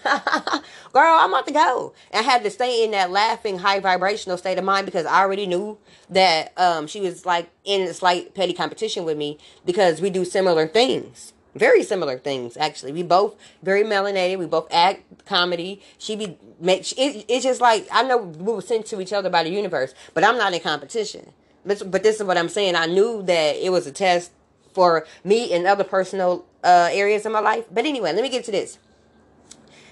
I'm 0.94 1.30
about 1.30 1.46
to 1.48 1.52
go. 1.52 1.92
And 2.12 2.24
I 2.24 2.30
had 2.30 2.44
to 2.44 2.50
stay 2.50 2.84
in 2.84 2.92
that 2.92 3.10
laughing, 3.10 3.58
high 3.58 3.80
vibrational 3.80 4.38
state 4.38 4.56
of 4.56 4.64
mind 4.64 4.86
because 4.86 5.04
I 5.04 5.20
already 5.20 5.46
knew 5.46 5.78
that 6.10 6.56
um, 6.56 6.86
she 6.86 7.00
was 7.00 7.26
like 7.26 7.50
in 7.64 7.82
a 7.82 7.92
slight 7.92 8.34
petty 8.34 8.52
competition 8.52 9.04
with 9.04 9.18
me 9.18 9.38
because 9.66 10.00
we 10.00 10.10
do 10.10 10.24
similar 10.24 10.68
things. 10.68 11.33
Very 11.54 11.84
similar 11.84 12.18
things, 12.18 12.56
actually. 12.56 12.92
We 12.92 13.04
both 13.04 13.36
very 13.62 13.84
melanated. 13.84 14.38
We 14.38 14.46
both 14.46 14.66
act 14.72 15.24
comedy. 15.24 15.80
She 15.98 16.16
be 16.16 16.36
make 16.60 16.80
it, 16.98 17.24
it's 17.28 17.44
just 17.44 17.60
like 17.60 17.86
I 17.92 18.02
know 18.02 18.18
we 18.18 18.52
were 18.52 18.60
sent 18.60 18.86
to 18.86 19.00
each 19.00 19.12
other 19.12 19.30
by 19.30 19.44
the 19.44 19.50
universe, 19.50 19.94
but 20.14 20.24
I'm 20.24 20.36
not 20.36 20.52
in 20.52 20.60
competition. 20.60 21.32
But, 21.64 21.90
but 21.90 22.02
this 22.02 22.16
is 22.16 22.24
what 22.24 22.36
I'm 22.36 22.48
saying. 22.48 22.76
I 22.76 22.86
knew 22.86 23.22
that 23.22 23.56
it 23.56 23.70
was 23.70 23.86
a 23.86 23.92
test 23.92 24.32
for 24.72 25.06
me 25.22 25.52
and 25.52 25.66
other 25.66 25.84
personal 25.84 26.44
uh, 26.62 26.90
areas 26.92 27.24
of 27.24 27.32
my 27.32 27.40
life. 27.40 27.64
But 27.70 27.86
anyway, 27.86 28.12
let 28.12 28.22
me 28.22 28.28
get 28.28 28.44
to 28.44 28.50
this. 28.50 28.78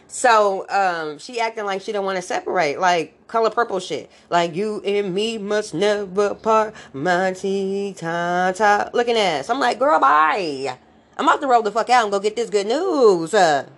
So 0.09 0.69
um, 0.69 1.19
she 1.19 1.41
acting 1.41 1.65
like 1.65 1.81
she 1.81 1.93
don't 1.93 2.05
want 2.05 2.17
to 2.17 2.23
separate, 2.23 2.79
like 2.79 3.27
color 3.29 3.49
purple 3.49 3.81
shit. 3.81 4.11
Like 4.29 4.55
you 4.55 4.83
and 4.85 5.15
me 5.15 5.39
must 5.39 5.73
never 5.73 6.35
part, 6.35 6.75
Makidada. 6.93 8.93
Looking 8.93 9.17
at, 9.17 9.47
so 9.47 9.55
I'm 9.55 9.61
like, 9.61 9.79
girl, 9.79 9.99
bye. 9.99 10.77
I'm 11.17 11.29
about 11.29 11.41
to 11.41 11.47
roll 11.47 11.63
the 11.63 11.73
fuck 11.73 11.91
out 11.91 12.05
and 12.05 12.13
go 12.13 12.21
get 12.21 12.37
this 12.37 12.51
good 12.51 12.67
news. 12.67 13.35
Uh, 13.35 13.69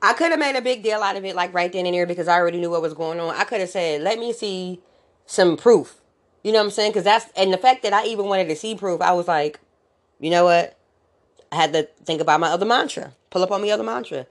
I 0.00 0.12
could 0.12 0.30
have 0.30 0.40
made 0.40 0.56
a 0.56 0.62
big 0.62 0.82
deal 0.82 1.02
out 1.02 1.16
of 1.16 1.24
it, 1.24 1.34
like 1.34 1.52
right 1.54 1.72
then 1.72 1.86
and 1.86 1.94
there, 1.94 2.06
because 2.06 2.28
I 2.28 2.34
already 2.34 2.60
knew 2.60 2.70
what 2.70 2.82
was 2.82 2.94
going 2.94 3.18
on. 3.20 3.34
I 3.34 3.44
could 3.44 3.60
have 3.60 3.70
said, 3.70 4.02
"Let 4.02 4.18
me 4.18 4.32
see 4.32 4.80
some 5.26 5.56
proof." 5.56 6.00
You 6.42 6.52
know 6.52 6.58
what 6.58 6.66
I'm 6.66 6.70
saying? 6.70 6.90
Because 6.90 7.04
that's 7.04 7.26
and 7.36 7.52
the 7.52 7.58
fact 7.58 7.82
that 7.82 7.92
I 7.92 8.04
even 8.06 8.26
wanted 8.26 8.48
to 8.48 8.56
see 8.56 8.74
proof, 8.74 9.00
I 9.00 9.12
was 9.12 9.26
like, 9.26 9.60
you 10.20 10.30
know 10.30 10.44
what? 10.44 10.78
I 11.50 11.56
had 11.56 11.72
to 11.72 11.84
think 12.04 12.20
about 12.20 12.40
my 12.40 12.48
other 12.48 12.66
mantra. 12.66 13.12
Pull 13.30 13.42
up 13.42 13.50
on 13.50 13.62
my 13.62 13.70
other 13.70 13.82
mantra. 13.82 14.26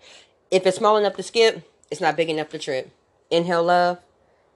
If 0.51 0.65
it's 0.67 0.77
small 0.77 0.97
enough 0.97 1.15
to 1.15 1.23
skip, 1.23 1.67
it's 1.89 2.01
not 2.01 2.15
big 2.15 2.29
enough 2.29 2.49
to 2.49 2.59
trip. 2.59 2.91
Inhale 3.31 3.63
love, 3.63 3.99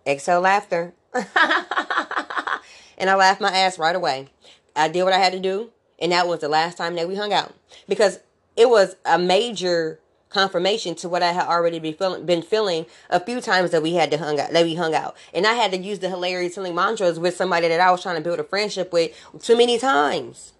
exhale 0.05 0.41
laughter. 0.41 0.93
and 1.13 3.09
I 3.09 3.15
laughed 3.15 3.41
my 3.41 3.51
ass 3.51 3.79
right 3.79 3.95
away. 3.95 4.29
I 4.75 4.87
did 4.87 5.03
what 5.03 5.13
I 5.13 5.17
had 5.17 5.33
to 5.33 5.39
do, 5.39 5.71
and 5.99 6.11
that 6.11 6.27
was 6.27 6.39
the 6.39 6.49
last 6.49 6.77
time 6.77 6.95
that 6.95 7.07
we 7.07 7.15
hung 7.15 7.33
out 7.33 7.53
because 7.87 8.19
it 8.55 8.69
was 8.69 8.95
a 9.05 9.17
major 9.17 9.99
confirmation 10.29 10.93
to 10.95 11.07
what 11.07 11.23
I 11.23 11.31
had 11.31 11.47
already 11.47 11.79
been 11.79 11.93
feeling, 11.93 12.25
been 12.25 12.41
feeling 12.41 12.85
a 13.09 13.19
few 13.19 13.39
times 13.39 13.71
that 13.71 13.81
we 13.81 13.93
had 13.93 14.11
to 14.11 14.17
hung 14.17 14.39
out, 14.39 14.51
that 14.51 14.65
we 14.65 14.75
hung 14.75 14.93
out, 14.93 15.15
and 15.33 15.47
I 15.47 15.53
had 15.53 15.71
to 15.71 15.77
use 15.77 15.99
the 15.99 16.09
hilarious 16.09 16.55
healing 16.55 16.75
mantras 16.75 17.19
with 17.19 17.35
somebody 17.35 17.67
that 17.69 17.79
I 17.79 17.91
was 17.91 18.01
trying 18.03 18.17
to 18.17 18.21
build 18.21 18.39
a 18.39 18.43
friendship 18.43 18.91
with 18.91 19.11
too 19.41 19.55
many 19.55 19.79
times, 19.79 20.53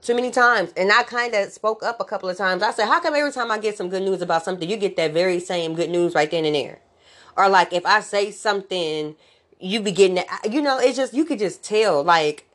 too 0.00 0.14
many 0.14 0.30
times, 0.30 0.72
and 0.76 0.90
I 0.90 1.02
kind 1.02 1.34
of 1.34 1.52
spoke 1.52 1.82
up 1.82 2.00
a 2.00 2.04
couple 2.04 2.28
of 2.28 2.36
times. 2.38 2.62
I 2.62 2.72
said, 2.72 2.86
"How 2.86 3.00
come 3.00 3.14
every 3.14 3.32
time 3.32 3.50
I 3.50 3.58
get 3.58 3.76
some 3.76 3.88
good 3.88 4.02
news 4.02 4.22
about 4.22 4.44
something, 4.44 4.68
you 4.68 4.76
get 4.76 4.96
that 4.96 5.12
very 5.12 5.38
same 5.40 5.74
good 5.74 5.90
news 5.90 6.14
right 6.14 6.30
then 6.30 6.44
and 6.44 6.54
there?" 6.54 6.80
Or 7.36 7.48
like 7.48 7.72
if 7.72 7.84
I 7.86 8.00
say 8.00 8.30
something, 8.30 9.14
you 9.60 9.80
be 9.80 9.92
getting. 9.92 10.24
You 10.50 10.62
know, 10.62 10.78
it's 10.78 10.96
just 10.96 11.14
you 11.14 11.24
could 11.24 11.38
just 11.38 11.62
tell, 11.62 12.02
like 12.02 12.46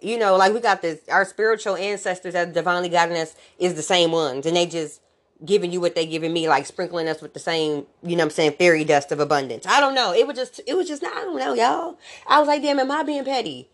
you 0.00 0.18
know, 0.18 0.36
like 0.36 0.52
we 0.52 0.60
got 0.60 0.82
this, 0.82 1.00
our 1.08 1.24
spiritual 1.24 1.76
ancestors 1.76 2.34
that 2.34 2.52
divinely 2.52 2.88
guiding 2.88 3.16
us 3.16 3.34
is 3.58 3.74
the 3.74 3.82
same 3.82 4.12
ones, 4.12 4.46
and 4.46 4.56
they 4.56 4.66
just 4.66 5.00
giving 5.44 5.70
you 5.72 5.80
what 5.80 5.94
they 5.94 6.06
giving 6.06 6.32
me, 6.32 6.48
like 6.48 6.66
sprinkling 6.66 7.08
us 7.08 7.20
with 7.20 7.34
the 7.34 7.40
same, 7.40 7.86
you 8.02 8.16
know 8.16 8.24
I'm 8.24 8.30
saying, 8.30 8.52
fairy 8.52 8.84
dust 8.84 9.12
of 9.12 9.20
abundance. 9.20 9.66
I 9.66 9.80
don't 9.80 9.94
know. 9.94 10.12
It 10.14 10.26
was 10.26 10.36
just, 10.36 10.60
it 10.66 10.74
was 10.74 10.88
just, 10.88 11.04
I 11.04 11.10
don't 11.10 11.38
know, 11.38 11.52
y'all. 11.54 11.98
I 12.26 12.38
was 12.38 12.48
like, 12.48 12.62
damn, 12.62 12.78
am 12.78 12.90
I 12.90 13.02
being 13.02 13.24
petty? 13.24 13.68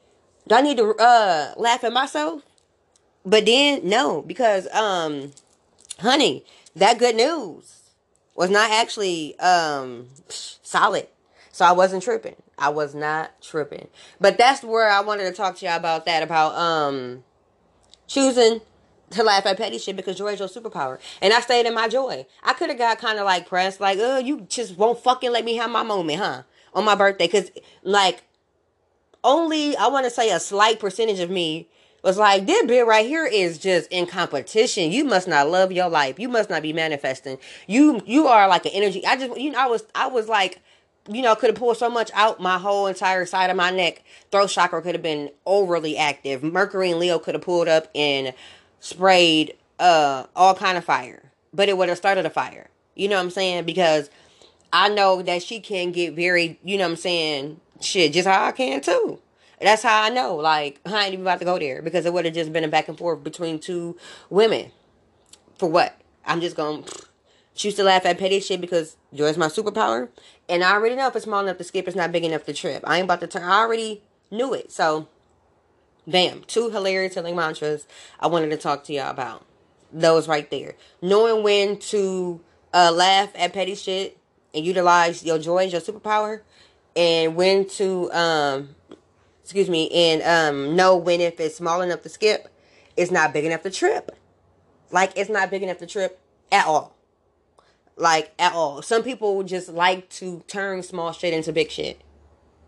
Do 0.48 0.56
I 0.56 0.60
need 0.60 0.76
to 0.78 0.94
uh 0.96 1.54
laugh 1.56 1.84
at 1.84 1.92
myself? 1.92 2.42
But 3.24 3.46
then, 3.46 3.88
no, 3.88 4.22
because, 4.22 4.66
um, 4.74 5.30
honey, 6.00 6.44
that 6.74 6.98
good 6.98 7.14
news 7.14 7.92
was 8.34 8.50
not 8.50 8.70
actually, 8.72 9.38
um, 9.38 10.08
solid. 10.28 11.06
So 11.52 11.64
I 11.64 11.72
wasn't 11.72 12.02
tripping. 12.02 12.34
I 12.62 12.68
was 12.68 12.94
not 12.94 13.42
tripping. 13.42 13.88
But 14.20 14.38
that's 14.38 14.62
where 14.62 14.88
I 14.88 15.00
wanted 15.00 15.24
to 15.24 15.32
talk 15.32 15.56
to 15.56 15.66
y'all 15.66 15.76
about 15.76 16.06
that, 16.06 16.22
about, 16.22 16.54
um, 16.54 17.24
choosing 18.06 18.60
to 19.10 19.24
laugh 19.24 19.44
at 19.46 19.56
petty 19.56 19.78
shit 19.78 19.96
because 19.96 20.16
joy 20.16 20.28
is 20.28 20.38
your 20.38 20.48
superpower. 20.48 21.00
And 21.20 21.34
I 21.34 21.40
stayed 21.40 21.66
in 21.66 21.74
my 21.74 21.88
joy. 21.88 22.24
I 22.44 22.52
could 22.52 22.68
have 22.68 22.78
got 22.78 22.98
kind 22.98 23.18
of 23.18 23.24
like 23.24 23.48
pressed, 23.48 23.80
like, 23.80 23.98
oh, 24.00 24.18
you 24.18 24.42
just 24.42 24.78
won't 24.78 25.00
fucking 25.00 25.32
let 25.32 25.44
me 25.44 25.56
have 25.56 25.70
my 25.70 25.82
moment, 25.82 26.20
huh? 26.20 26.42
On 26.72 26.84
my 26.84 26.94
birthday. 26.94 27.26
Because, 27.26 27.50
like, 27.82 28.22
only, 29.24 29.76
I 29.76 29.88
want 29.88 30.04
to 30.04 30.10
say 30.10 30.30
a 30.30 30.38
slight 30.38 30.78
percentage 30.78 31.18
of 31.18 31.30
me 31.30 31.68
was 32.04 32.16
like, 32.16 32.46
this 32.46 32.64
bit 32.66 32.86
right 32.86 33.06
here 33.06 33.26
is 33.26 33.58
just 33.58 33.90
in 33.90 34.06
competition. 34.06 34.92
You 34.92 35.04
must 35.04 35.26
not 35.26 35.48
love 35.48 35.72
your 35.72 35.88
life. 35.88 36.20
You 36.20 36.28
must 36.28 36.48
not 36.48 36.62
be 36.62 36.72
manifesting. 36.72 37.38
You, 37.66 38.02
you 38.06 38.28
are 38.28 38.46
like 38.46 38.66
an 38.66 38.72
energy. 38.72 39.04
I 39.04 39.16
just, 39.16 39.38
you 39.38 39.50
know, 39.50 39.58
I 39.58 39.66
was, 39.66 39.84
I 39.96 40.06
was 40.06 40.28
like, 40.28 40.62
you 41.08 41.22
know, 41.22 41.34
could 41.34 41.50
have 41.50 41.56
pulled 41.56 41.76
so 41.76 41.90
much 41.90 42.10
out 42.14 42.40
my 42.40 42.58
whole 42.58 42.86
entire 42.86 43.26
side 43.26 43.50
of 43.50 43.56
my 43.56 43.70
neck. 43.70 44.04
Throat 44.30 44.50
chakra 44.50 44.82
could 44.82 44.94
have 44.94 45.02
been 45.02 45.30
overly 45.46 45.96
active. 45.96 46.42
Mercury 46.42 46.90
and 46.90 47.00
Leo 47.00 47.18
could 47.18 47.34
have 47.34 47.42
pulled 47.42 47.68
up 47.68 47.88
and 47.94 48.34
sprayed 48.80 49.54
uh 49.78 50.26
all 50.36 50.54
kind 50.54 50.78
of 50.78 50.84
fire, 50.84 51.32
but 51.52 51.68
it 51.68 51.76
would 51.76 51.88
have 51.88 51.98
started 51.98 52.26
a 52.26 52.30
fire. 52.30 52.68
You 52.94 53.08
know 53.08 53.16
what 53.16 53.22
I'm 53.22 53.30
saying? 53.30 53.64
Because 53.64 54.10
I 54.72 54.88
know 54.88 55.22
that 55.22 55.42
she 55.42 55.60
can 55.60 55.92
get 55.92 56.14
very, 56.14 56.58
you 56.64 56.78
know 56.78 56.84
what 56.84 56.90
I'm 56.90 56.96
saying, 56.96 57.60
shit, 57.80 58.12
just 58.12 58.26
how 58.28 58.46
I 58.46 58.52
can 58.52 58.80
too. 58.80 59.20
That's 59.60 59.82
how 59.82 60.02
I 60.02 60.08
know. 60.08 60.34
Like, 60.36 60.80
I 60.84 61.04
ain't 61.04 61.12
even 61.12 61.24
about 61.24 61.38
to 61.38 61.44
go 61.44 61.58
there 61.58 61.82
because 61.82 62.04
it 62.04 62.12
would 62.12 62.24
have 62.24 62.34
just 62.34 62.52
been 62.52 62.64
a 62.64 62.68
back 62.68 62.88
and 62.88 62.98
forth 62.98 63.22
between 63.22 63.58
two 63.58 63.96
women. 64.28 64.72
For 65.58 65.68
what? 65.68 66.00
I'm 66.26 66.40
just 66.40 66.56
choose 67.54 67.74
to 67.74 67.84
laugh 67.84 68.06
at 68.06 68.18
petty 68.18 68.40
shit 68.40 68.60
because 68.60 68.96
joy 69.12 69.26
is 69.26 69.36
my 69.38 69.46
superpower. 69.46 70.08
And 70.48 70.64
I 70.64 70.72
already 70.72 70.96
know 70.96 71.08
if 71.08 71.16
it's 71.16 71.24
small 71.24 71.40
enough 71.40 71.58
to 71.58 71.64
skip, 71.64 71.86
it's 71.86 71.96
not 71.96 72.12
big 72.12 72.24
enough 72.24 72.44
to 72.44 72.52
trip. 72.52 72.82
I 72.86 72.96
ain't 72.96 73.04
about 73.04 73.20
to 73.20 73.26
turn. 73.26 73.42
I 73.42 73.60
already 73.60 74.02
knew 74.30 74.54
it. 74.54 74.72
So 74.72 75.08
Bam. 76.06 76.42
Two 76.46 76.70
hilarious 76.70 77.14
healing 77.14 77.36
mantras 77.36 77.86
I 78.18 78.26
wanted 78.26 78.50
to 78.50 78.56
talk 78.56 78.84
to 78.84 78.92
y'all 78.92 79.10
about. 79.10 79.44
Those 79.92 80.26
right 80.26 80.50
there. 80.50 80.74
Knowing 81.00 81.42
when 81.42 81.78
to 81.78 82.40
uh, 82.72 82.90
laugh 82.92 83.30
at 83.36 83.52
petty 83.52 83.74
shit 83.74 84.18
and 84.54 84.64
utilize 84.64 85.24
your 85.24 85.38
joy 85.38 85.66
as 85.66 85.72
your 85.72 85.80
superpower. 85.80 86.40
And 86.96 87.36
when 87.36 87.68
to, 87.70 88.12
um, 88.12 88.74
excuse 89.42 89.70
me, 89.70 89.88
and 89.90 90.22
um, 90.22 90.76
know 90.76 90.96
when 90.96 91.20
if 91.20 91.38
it's 91.40 91.56
small 91.56 91.82
enough 91.82 92.02
to 92.02 92.08
skip, 92.08 92.48
it's 92.96 93.10
not 93.10 93.32
big 93.32 93.44
enough 93.44 93.62
to 93.62 93.70
trip. 93.70 94.10
Like, 94.90 95.12
it's 95.16 95.30
not 95.30 95.50
big 95.50 95.62
enough 95.62 95.78
to 95.78 95.86
trip 95.86 96.20
at 96.50 96.66
all. 96.66 96.94
Like, 97.96 98.32
at 98.38 98.52
all. 98.52 98.82
Some 98.82 99.02
people 99.02 99.42
just 99.42 99.68
like 99.68 100.08
to 100.10 100.42
turn 100.46 100.82
small 100.82 101.12
shit 101.12 101.34
into 101.34 101.52
big 101.52 101.70
shit. 101.70 102.00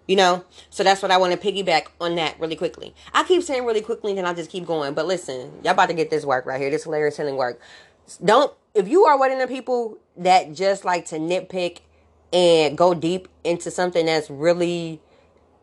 You 0.07 0.16
know? 0.16 0.45
So 0.71 0.85
that's 0.85 1.00
what 1.00 1.11
I 1.11 1.16
want 1.16 1.33
to 1.33 1.52
piggyback 1.52 1.87
on 2.00 2.14
that 2.16 2.38
really 2.38 2.57
quickly. 2.57 2.95
I 3.12 3.25
keep 3.25 3.43
saying 3.43 3.64
really 3.64 3.81
quickly 3.81 4.14
then 4.14 4.26
I 4.26 4.35
just 4.35 4.50
keep 4.50 4.66
going. 4.66 4.95
But 4.95 5.07
listen, 5.07 5.52
y'all 5.62 5.73
about 5.73 5.87
to 5.87 5.95
get 5.95 6.11
this 6.11 6.25
work 6.25 6.45
right 6.47 6.61
here. 6.61 6.71
This 6.71 6.85
hilarious 6.85 7.16
healing 7.16 7.37
work. 7.37 7.61
Don't, 8.23 8.52
if 8.75 8.87
you 8.87 9.04
are 9.04 9.19
one 9.19 9.33
of 9.33 9.38
the 9.38 9.47
people 9.47 9.99
that 10.16 10.52
just 10.52 10.85
like 10.85 11.07
to 11.07 11.16
nitpick 11.16 11.78
and 12.33 12.76
go 12.76 12.93
deep 12.93 13.28
into 13.45 13.71
something 13.71 14.07
that's 14.07 14.28
really 14.28 15.00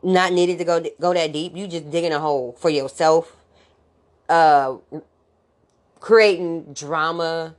not 0.03 0.33
needed 0.33 0.57
to 0.57 0.63
go 0.63 0.83
go 0.99 1.13
that 1.13 1.31
deep, 1.33 1.55
you 1.55 1.67
just 1.67 1.91
digging 1.91 2.13
a 2.13 2.19
hole 2.19 2.53
for 2.59 2.69
yourself, 2.69 3.35
uh, 4.29 4.75
creating 5.99 6.73
drama, 6.73 7.55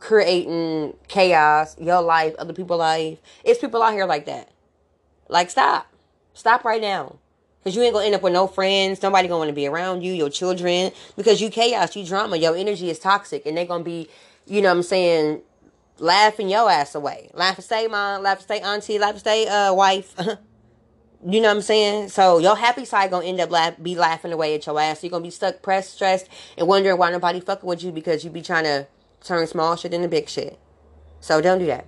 creating 0.00 0.94
chaos, 1.08 1.76
your 1.78 2.02
life, 2.02 2.34
other 2.38 2.52
people's 2.52 2.78
life. 2.78 3.18
It's 3.44 3.60
people 3.60 3.82
out 3.82 3.92
here 3.92 4.06
like 4.06 4.26
that. 4.26 4.50
Like, 5.28 5.50
stop. 5.50 5.92
Stop 6.34 6.64
right 6.64 6.80
now. 6.80 7.16
Because 7.60 7.76
you 7.76 7.82
ain't 7.82 7.92
going 7.92 8.04
to 8.04 8.06
end 8.06 8.14
up 8.14 8.22
with 8.22 8.32
no 8.32 8.46
friends. 8.46 9.02
Nobody 9.02 9.28
going 9.28 9.48
to 9.48 9.52
to 9.52 9.56
be 9.56 9.66
around 9.66 10.02
you, 10.02 10.12
your 10.12 10.30
children. 10.30 10.92
Because 11.16 11.40
you 11.40 11.50
chaos, 11.50 11.96
you 11.96 12.04
drama. 12.04 12.36
Your 12.36 12.56
energy 12.56 12.90
is 12.90 12.98
toxic. 12.98 13.44
And 13.44 13.56
they're 13.56 13.66
going 13.66 13.80
to 13.80 13.84
be, 13.84 14.08
you 14.46 14.62
know 14.62 14.68
what 14.68 14.76
I'm 14.76 14.82
saying, 14.84 15.42
laughing 15.98 16.48
your 16.48 16.70
ass 16.70 16.94
away. 16.94 17.30
Laugh 17.34 17.56
and 17.56 17.64
stay 17.64 17.86
mom. 17.88 18.22
Laugh 18.22 18.38
and 18.38 18.44
stay 18.44 18.60
auntie. 18.60 18.98
Laugh 18.98 19.10
and 19.10 19.20
stay 19.20 19.46
uh, 19.46 19.74
wife. 19.74 20.14
You 21.26 21.40
know 21.40 21.48
what 21.48 21.56
I'm 21.56 21.62
saying? 21.62 22.10
So 22.10 22.38
your 22.38 22.54
happy 22.54 22.84
side 22.84 23.10
gonna 23.10 23.26
end 23.26 23.40
up 23.40 23.50
laugh, 23.50 23.74
be 23.82 23.96
laughing 23.96 24.32
away 24.32 24.54
at 24.54 24.64
your 24.66 24.78
ass. 24.78 25.00
So 25.00 25.06
you're 25.06 25.10
gonna 25.10 25.24
be 25.24 25.30
stuck, 25.30 25.62
pressed, 25.62 25.94
stressed, 25.94 26.28
and 26.56 26.68
wondering 26.68 26.96
why 26.96 27.10
nobody 27.10 27.40
fucking 27.40 27.68
with 27.68 27.82
you 27.82 27.90
because 27.90 28.24
you 28.24 28.30
be 28.30 28.40
trying 28.40 28.64
to 28.64 28.86
turn 29.28 29.46
small 29.46 29.76
shit 29.76 29.94
into 29.94 30.08
big 30.08 30.28
shit. 30.28 30.58
So 31.20 31.40
don't 31.40 31.58
do 31.58 31.66
that. 31.66 31.86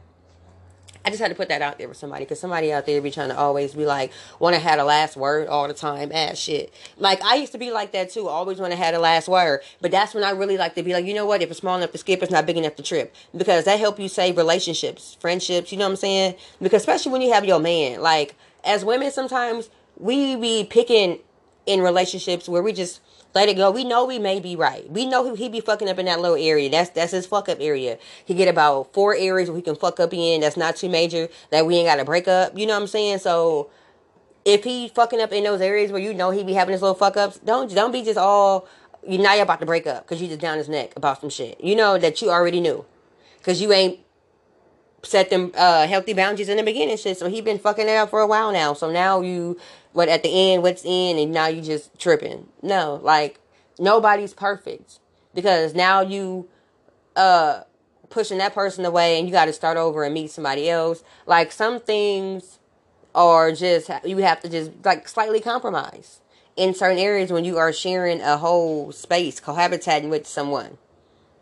I 1.04 1.09
just 1.09 1.23
had 1.23 1.28
to 1.28 1.35
put 1.35 1.49
that 1.49 1.62
out 1.62 1.78
there 1.78 1.88
for 1.88 1.94
somebody 1.94 2.25
because 2.25 2.38
somebody 2.38 2.73
out 2.73 2.85
there 2.85 3.00
be 3.00 3.11
trying 3.11 3.30
to 3.30 3.37
always 3.37 3.73
be 3.73 3.87
like, 3.87 4.12
want 4.38 4.54
to 4.54 4.61
have 4.61 4.78
the 4.78 4.85
last 4.85 5.16
word 5.16 5.49
all 5.49 5.66
the 5.66 5.73
time, 5.73 6.12
ass 6.12 6.37
shit. 6.37 6.75
Like 6.99 7.25
I 7.25 7.37
used 7.37 7.52
to 7.52 7.59
be 7.59 7.70
like 7.70 7.92
that 7.92 8.11
too, 8.11 8.28
always 8.28 8.59
want 8.59 8.73
to 8.73 8.76
have 8.76 8.92
the 8.92 9.00
last 9.00 9.26
word. 9.26 9.61
But 9.80 9.92
that's 9.92 10.12
when 10.12 10.25
I 10.25 10.30
really 10.30 10.59
like 10.59 10.75
to 10.75 10.82
be 10.82 10.92
like, 10.92 11.06
you 11.06 11.14
know 11.14 11.25
what? 11.25 11.40
If 11.40 11.50
it's 11.50 11.61
small 11.61 11.78
enough 11.78 11.92
to 11.92 11.99
skip, 11.99 12.23
it's 12.23 12.30
not 12.30 12.44
big 12.44 12.59
enough 12.59 12.76
to 12.76 12.82
trip 12.82 13.14
because 13.35 13.64
that 13.64 13.80
help 13.80 13.99
you 13.99 14.09
save 14.09 14.37
relationships, 14.37 15.16
friendships. 15.20 15.73
You 15.73 15.78
know 15.78 15.87
what 15.87 15.92
I'm 15.92 15.97
saying? 15.97 16.35
Because 16.61 16.82
especially 16.82 17.12
when 17.12 17.23
you 17.23 17.32
have 17.32 17.47
your 17.47 17.61
man, 17.61 18.02
like 18.02 18.35
as 18.62 18.85
women, 18.85 19.11
sometimes 19.11 19.70
we 19.97 20.37
be 20.37 20.64
picking 20.64 21.20
in 21.64 21.80
relationships 21.80 22.47
where 22.47 22.62
we 22.62 22.75
just 22.75 23.00
let 23.34 23.49
it 23.49 23.54
go. 23.54 23.70
We 23.70 23.84
know 23.84 24.04
we 24.04 24.18
may 24.18 24.40
be 24.40 24.56
right. 24.56 24.90
We 24.90 25.06
know 25.06 25.34
he 25.34 25.49
be 25.49 25.60
fucking 25.60 25.88
up 25.88 25.99
in 25.99 26.06
that 26.06 26.20
little 26.20 26.37
area. 26.37 26.68
That's 26.70 26.90
that's 26.90 27.12
his 27.12 27.26
fuck 27.26 27.49
up 27.49 27.58
area. 27.60 27.99
He 28.25 28.34
get 28.34 28.49
about 28.49 28.92
four 28.92 29.14
areas 29.14 29.49
where 29.49 29.56
he 29.56 29.62
can 29.62 29.76
fuck 29.76 30.00
up 30.00 30.12
in. 30.12 30.40
That's 30.40 30.56
not 30.56 30.76
too 30.76 30.88
major. 30.88 31.28
That 31.50 31.66
we 31.66 31.76
ain't 31.76 31.87
got 31.87 31.96
to 31.96 32.04
break 32.04 32.28
up. 32.28 32.58
You 32.58 32.66
know 32.66 32.75
what 32.75 32.82
I'm 32.82 32.88
saying? 32.88 33.18
So 33.18 33.70
if 34.44 34.64
he 34.64 34.88
fucking 34.88 35.20
up 35.20 35.32
in 35.32 35.44
those 35.44 35.60
areas 35.60 35.92
where 35.92 36.00
you 36.00 36.14
know 36.14 36.30
he 36.30 36.42
be 36.42 36.54
having 36.54 36.72
his 36.72 36.82
little 36.82 36.94
fuck 36.94 37.16
ups, 37.16 37.38
don't 37.38 37.72
don't 37.75 37.92
be 37.92 38.02
just 38.02 38.18
all 38.18 38.66
you 39.06 39.18
now 39.18 39.34
you're 39.34 39.44
about 39.44 39.60
to 39.60 39.66
break 39.66 39.87
up 39.87 40.04
because 40.04 40.20
you 40.20 40.28
just 40.28 40.40
down 40.40 40.58
his 40.58 40.68
neck 40.68 40.92
about 40.96 41.20
some 41.20 41.30
shit. 41.30 41.62
You 41.62 41.76
know 41.76 41.99
that 41.99 42.20
you 42.20 42.30
already 42.30 42.60
knew 42.60 42.84
because 43.38 43.60
you 43.60 43.72
ain't 43.72 44.00
set 45.02 45.30
them 45.30 45.50
uh, 45.56 45.87
healthy 45.87 46.12
boundaries 46.12 46.49
in 46.49 46.56
the 46.56 46.62
beginning 46.62 46.96
shit. 46.96 47.16
So 47.18 47.28
he 47.28 47.40
been 47.40 47.58
fucking 47.58 47.88
it 47.88 47.96
up 47.96 48.10
for 48.10 48.20
a 48.20 48.26
while 48.26 48.52
now. 48.52 48.75
So 48.75 48.90
now 48.90 49.20
you 49.20 49.58
what 49.92 50.09
at 50.09 50.23
the 50.23 50.52
end 50.52 50.62
what's 50.62 50.85
in 50.85 51.18
and 51.18 51.32
now 51.32 51.47
you 51.47 51.62
just 51.62 51.99
tripping. 51.99 52.49
No, 52.62 53.00
like 53.02 53.40
nobody's 53.78 54.35
perfect 54.35 54.99
because 55.35 55.75
now 55.75 56.00
you 56.00 56.49
uh 57.16 57.62
pushing 58.09 58.38
that 58.38 58.54
person 58.54 58.85
away 58.85 59.18
and 59.18 59.28
you 59.28 59.32
got 59.32 59.47
to 59.47 59.52
start 59.52 59.76
over 59.76 60.04
and 60.04 60.14
meet 60.14 60.30
somebody 60.30 60.68
else. 60.68 61.02
Like 61.26 61.52
some 61.52 61.80
things 61.80 62.59
are 63.14 63.52
just 63.52 63.90
you 64.04 64.18
have 64.18 64.40
to 64.40 64.49
just 64.49 64.70
like 64.85 65.09
slightly 65.09 65.40
compromise 65.40 66.20
in 66.56 66.75
certain 66.75 66.99
areas 66.99 67.32
when 67.32 67.44
you 67.44 67.56
are 67.59 67.73
sharing 67.73 68.20
a 68.20 68.37
whole 68.37 68.92
space 68.92 69.40
cohabitating 69.40 70.11
with 70.11 70.26
someone. 70.26 70.78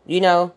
You 0.05 0.21
know, 0.21 0.53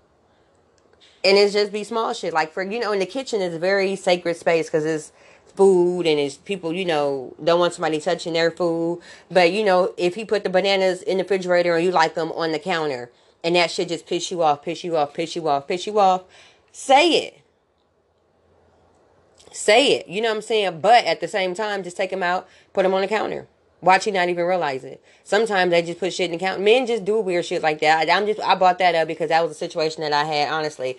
and 1.24 1.36
it's 1.36 1.52
just 1.52 1.72
be 1.72 1.84
small 1.84 2.14
shit. 2.14 2.32
Like 2.32 2.52
for 2.52 2.62
you 2.62 2.80
know, 2.80 2.92
in 2.92 2.98
the 2.98 3.06
kitchen 3.06 3.40
is 3.40 3.54
a 3.54 3.58
very 3.58 3.96
sacred 3.96 4.36
space 4.36 4.66
because 4.66 4.84
it's 4.84 5.12
food 5.54 6.06
and 6.06 6.18
his 6.18 6.36
people 6.36 6.72
you 6.72 6.84
know 6.84 7.34
don't 7.42 7.60
want 7.60 7.74
somebody 7.74 8.00
touching 8.00 8.32
their 8.32 8.50
food. 8.50 9.00
But 9.30 9.52
you 9.52 9.64
know, 9.64 9.94
if 9.96 10.14
he 10.14 10.24
put 10.24 10.44
the 10.44 10.50
bananas 10.50 11.02
in 11.02 11.18
the 11.18 11.24
refrigerator 11.24 11.76
and 11.76 11.84
you 11.84 11.90
like 11.90 12.14
them 12.14 12.32
on 12.32 12.52
the 12.52 12.58
counter, 12.58 13.10
and 13.44 13.56
that 13.56 13.70
shit 13.70 13.88
just 13.88 14.06
piss 14.06 14.30
you 14.30 14.42
off, 14.42 14.62
piss 14.62 14.84
you 14.84 14.96
off, 14.96 15.14
piss 15.14 15.36
you 15.36 15.48
off, 15.48 15.66
piss 15.68 15.86
you 15.86 15.98
off, 15.98 16.24
say 16.70 17.10
it. 17.10 17.38
Say 19.52 19.92
it. 19.94 20.08
You 20.08 20.22
know 20.22 20.28
what 20.28 20.36
I'm 20.36 20.42
saying? 20.42 20.80
But 20.80 21.04
at 21.04 21.20
the 21.20 21.28
same 21.28 21.54
time, 21.54 21.82
just 21.82 21.96
take 21.96 22.10
them 22.10 22.22
out, 22.22 22.48
put 22.72 22.84
them 22.84 22.94
on 22.94 23.02
the 23.02 23.08
counter. 23.08 23.46
Watch 23.82 24.06
you 24.06 24.12
not 24.12 24.28
even 24.28 24.44
realize 24.44 24.84
it. 24.84 25.02
Sometimes 25.24 25.72
they 25.72 25.82
just 25.82 25.98
put 25.98 26.12
shit 26.12 26.30
in 26.30 26.38
the 26.38 26.38
counter. 26.38 26.62
Men 26.62 26.86
just 26.86 27.04
do 27.04 27.18
weird 27.20 27.44
shit 27.44 27.62
like 27.62 27.80
that. 27.80 28.08
I, 28.08 28.12
am 28.16 28.26
just 28.26 28.40
I 28.40 28.54
brought 28.54 28.78
that 28.78 28.94
up 28.94 29.08
because 29.08 29.30
that 29.30 29.42
was 29.42 29.50
a 29.50 29.58
situation 29.58 30.02
that 30.02 30.12
I 30.12 30.24
had. 30.24 30.52
Honestly, 30.52 30.96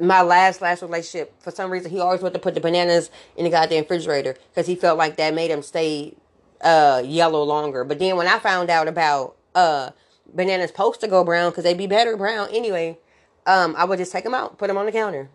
my 0.00 0.22
last 0.22 0.60
last 0.60 0.82
relationship, 0.82 1.40
for 1.42 1.50
some 1.50 1.70
reason, 1.70 1.90
he 1.90 2.00
always 2.00 2.20
wanted 2.20 2.34
to 2.34 2.40
put 2.40 2.54
the 2.54 2.60
bananas 2.60 3.10
in 3.36 3.44
the 3.44 3.50
goddamn 3.50 3.82
refrigerator 3.82 4.36
because 4.50 4.66
he 4.66 4.74
felt 4.74 4.98
like 4.98 5.16
that 5.16 5.34
made 5.34 5.50
him 5.50 5.62
stay 5.62 6.14
uh, 6.60 7.02
yellow 7.04 7.42
longer. 7.42 7.84
But 7.84 7.98
then 7.98 8.16
when 8.16 8.26
I 8.26 8.38
found 8.38 8.70
out 8.70 8.88
about 8.88 9.36
uh, 9.54 9.90
bananas 10.32 10.70
supposed 10.70 11.00
to 11.00 11.08
go 11.08 11.24
brown 11.24 11.50
because 11.50 11.64
they'd 11.64 11.78
be 11.78 11.86
better 11.86 12.16
brown 12.16 12.48
anyway, 12.52 12.98
um, 13.46 13.74
I 13.76 13.84
would 13.84 13.98
just 13.98 14.12
take 14.12 14.24
them 14.24 14.34
out, 14.34 14.58
put 14.58 14.68
them 14.68 14.76
on 14.76 14.86
the 14.86 14.92
counter, 14.92 15.30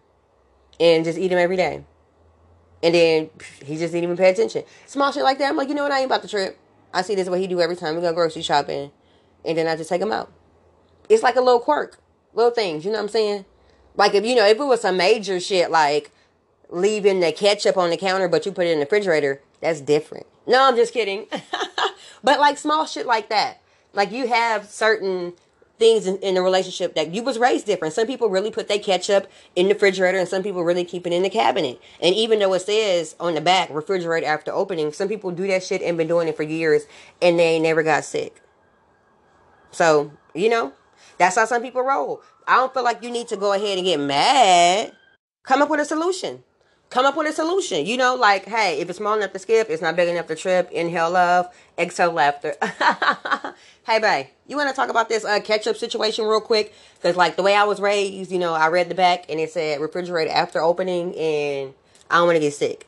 and 0.79 1.03
just 1.03 1.17
eat 1.17 1.29
them 1.29 1.39
every 1.39 1.57
day. 1.57 1.83
And 2.81 2.93
then 2.93 3.29
he 3.63 3.77
just 3.77 3.93
didn't 3.93 4.03
even 4.03 4.17
pay 4.17 4.29
attention. 4.29 4.63
Small 4.85 5.11
shit 5.11 5.23
like 5.23 5.39
that. 5.39 5.49
I'm 5.49 5.55
like, 5.55 5.69
you 5.69 5.75
know 5.75 5.83
what? 5.83 5.91
I 5.91 5.99
ain't 5.99 6.05
about 6.05 6.21
to 6.23 6.27
trip. 6.27 6.59
I 6.93 7.01
see 7.01 7.15
this 7.15 7.23
is 7.23 7.29
what 7.29 7.39
he 7.39 7.47
do 7.47 7.59
every 7.59 7.75
time 7.75 7.95
we 7.95 8.01
go 8.01 8.13
grocery 8.13 8.43
shopping, 8.43 8.91
and 9.43 9.57
then 9.57 9.67
I 9.67 9.75
just 9.75 9.89
take 9.89 10.01
him 10.01 10.11
out. 10.11 10.31
It's 11.09 11.23
like 11.23 11.35
a 11.35 11.41
little 11.41 11.59
quirk, 11.59 11.97
little 12.33 12.51
things. 12.51 12.85
You 12.85 12.91
know 12.91 12.97
what 12.97 13.03
I'm 13.03 13.09
saying? 13.09 13.45
Like 13.95 14.13
if 14.15 14.25
you 14.25 14.35
know 14.35 14.45
if 14.45 14.59
it 14.59 14.63
was 14.63 14.81
some 14.81 14.97
major 14.97 15.39
shit 15.39 15.71
like 15.71 16.11
leaving 16.69 17.19
the 17.19 17.31
ketchup 17.31 17.77
on 17.77 17.89
the 17.89 17.97
counter, 17.97 18.27
but 18.27 18.45
you 18.45 18.51
put 18.51 18.65
it 18.65 18.71
in 18.71 18.79
the 18.79 18.85
refrigerator, 18.85 19.41
that's 19.61 19.81
different. 19.81 20.25
No, 20.47 20.63
I'm 20.63 20.75
just 20.75 20.93
kidding. 20.93 21.27
but 22.23 22.39
like 22.39 22.57
small 22.57 22.85
shit 22.85 23.05
like 23.05 23.29
that, 23.29 23.61
like 23.93 24.11
you 24.11 24.27
have 24.27 24.67
certain 24.67 25.33
things 25.79 26.07
in, 26.07 26.17
in 26.17 26.37
a 26.37 26.41
relationship 26.41 26.95
that 26.95 27.13
you 27.13 27.23
was 27.23 27.37
raised 27.37 27.65
different. 27.65 27.93
Some 27.93 28.07
people 28.07 28.29
really 28.29 28.51
put 28.51 28.67
their 28.67 28.79
ketchup 28.79 29.29
in 29.55 29.67
the 29.67 29.73
refrigerator 29.73 30.17
and 30.17 30.27
some 30.27 30.43
people 30.43 30.63
really 30.63 30.85
keep 30.85 31.07
it 31.07 31.13
in 31.13 31.23
the 31.23 31.29
cabinet. 31.29 31.81
And 32.01 32.15
even 32.15 32.39
though 32.39 32.53
it 32.53 32.61
says 32.61 33.15
on 33.19 33.35
the 33.35 33.41
back 33.41 33.69
refrigerator 33.71 34.27
after 34.27 34.51
opening, 34.51 34.93
some 34.93 35.07
people 35.07 35.31
do 35.31 35.47
that 35.47 35.63
shit 35.63 35.81
and 35.81 35.97
been 35.97 36.07
doing 36.07 36.27
it 36.27 36.37
for 36.37 36.43
years 36.43 36.83
and 37.21 37.39
they 37.39 37.59
never 37.59 37.83
got 37.83 38.05
sick. 38.05 38.41
So, 39.71 40.13
you 40.33 40.49
know, 40.49 40.73
that's 41.17 41.35
how 41.35 41.45
some 41.45 41.61
people 41.61 41.81
roll. 41.81 42.21
I 42.47 42.57
don't 42.57 42.73
feel 42.73 42.83
like 42.83 43.03
you 43.03 43.11
need 43.11 43.27
to 43.29 43.37
go 43.37 43.53
ahead 43.53 43.77
and 43.77 43.85
get 43.85 43.99
mad. 43.99 44.93
Come 45.43 45.61
up 45.61 45.69
with 45.69 45.79
a 45.79 45.85
solution 45.85 46.43
come 46.93 47.07
up 47.07 47.17
with 47.17 47.27
a 47.27 47.33
solution. 47.33 47.85
You 47.85 47.97
know, 47.97 48.15
like, 48.15 48.45
hey, 48.45 48.79
if 48.79 48.87
it's 48.87 48.99
small 48.99 49.17
enough 49.17 49.33
to 49.33 49.39
skip, 49.39 49.69
it's 49.69 49.81
not 49.81 49.95
big 49.95 50.07
enough 50.07 50.27
to 50.27 50.35
trip. 50.35 50.69
Inhale 50.71 51.09
love, 51.09 51.47
exhale 51.77 52.11
laughter. 52.11 52.53
hey, 53.87 53.99
babe, 53.99 54.27
you 54.47 54.55
want 54.55 54.69
to 54.69 54.75
talk 54.75 54.89
about 54.89 55.09
this 55.09 55.25
uh, 55.25 55.39
ketchup 55.39 55.75
situation 55.75 56.25
real 56.25 56.39
quick? 56.39 56.73
Because, 56.95 57.15
like, 57.15 57.35
the 57.35 57.41
way 57.41 57.55
I 57.55 57.63
was 57.63 57.81
raised, 57.81 58.31
you 58.31 58.37
know, 58.37 58.53
I 58.53 58.67
read 58.67 58.89
the 58.89 58.95
back 58.95 59.25
and 59.27 59.39
it 59.39 59.51
said 59.51 59.81
refrigerator 59.81 60.31
after 60.31 60.61
opening, 60.61 61.15
and 61.15 61.73
I 62.11 62.17
don't 62.17 62.27
want 62.27 62.35
to 62.35 62.41
get 62.41 62.53
sick. 62.53 62.87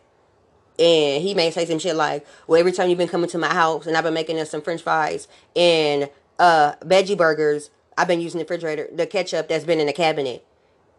And 0.77 1.23
he 1.23 1.33
may 1.33 1.49
say 1.49 1.65
some 1.65 1.79
shit 1.79 1.95
like, 1.95 2.27
well, 2.47 2.59
every 2.59 2.73
time 2.73 2.89
you've 2.89 2.99
been 2.99 3.07
coming 3.07 3.29
to 3.29 3.37
my 3.37 3.53
house 3.53 3.87
and 3.87 3.95
I've 3.95 4.03
been 4.03 4.13
making 4.13 4.39
us 4.39 4.51
some 4.51 4.61
french 4.61 4.81
fries 4.81 5.29
and 5.55 6.09
uh, 6.37 6.73
veggie 6.81 7.17
burgers, 7.17 7.69
I've 7.97 8.07
been 8.07 8.21
using 8.21 8.39
the 8.39 8.43
refrigerator, 8.43 8.89
the 8.91 9.07
ketchup 9.07 9.47
that's 9.47 9.65
been 9.65 9.79
in 9.79 9.87
the 9.87 9.93
cabinet. 9.93 10.45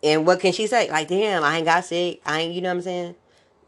And 0.02 0.26
what 0.26 0.40
can 0.40 0.52
she 0.52 0.66
say? 0.66 0.90
Like, 0.90 1.08
damn, 1.08 1.42
I 1.42 1.56
ain't 1.56 1.66
got 1.66 1.84
sick. 1.84 2.20
I 2.24 2.40
ain't, 2.40 2.54
you 2.54 2.60
know 2.60 2.68
what 2.68 2.76
I'm 2.76 2.82
saying? 2.82 3.14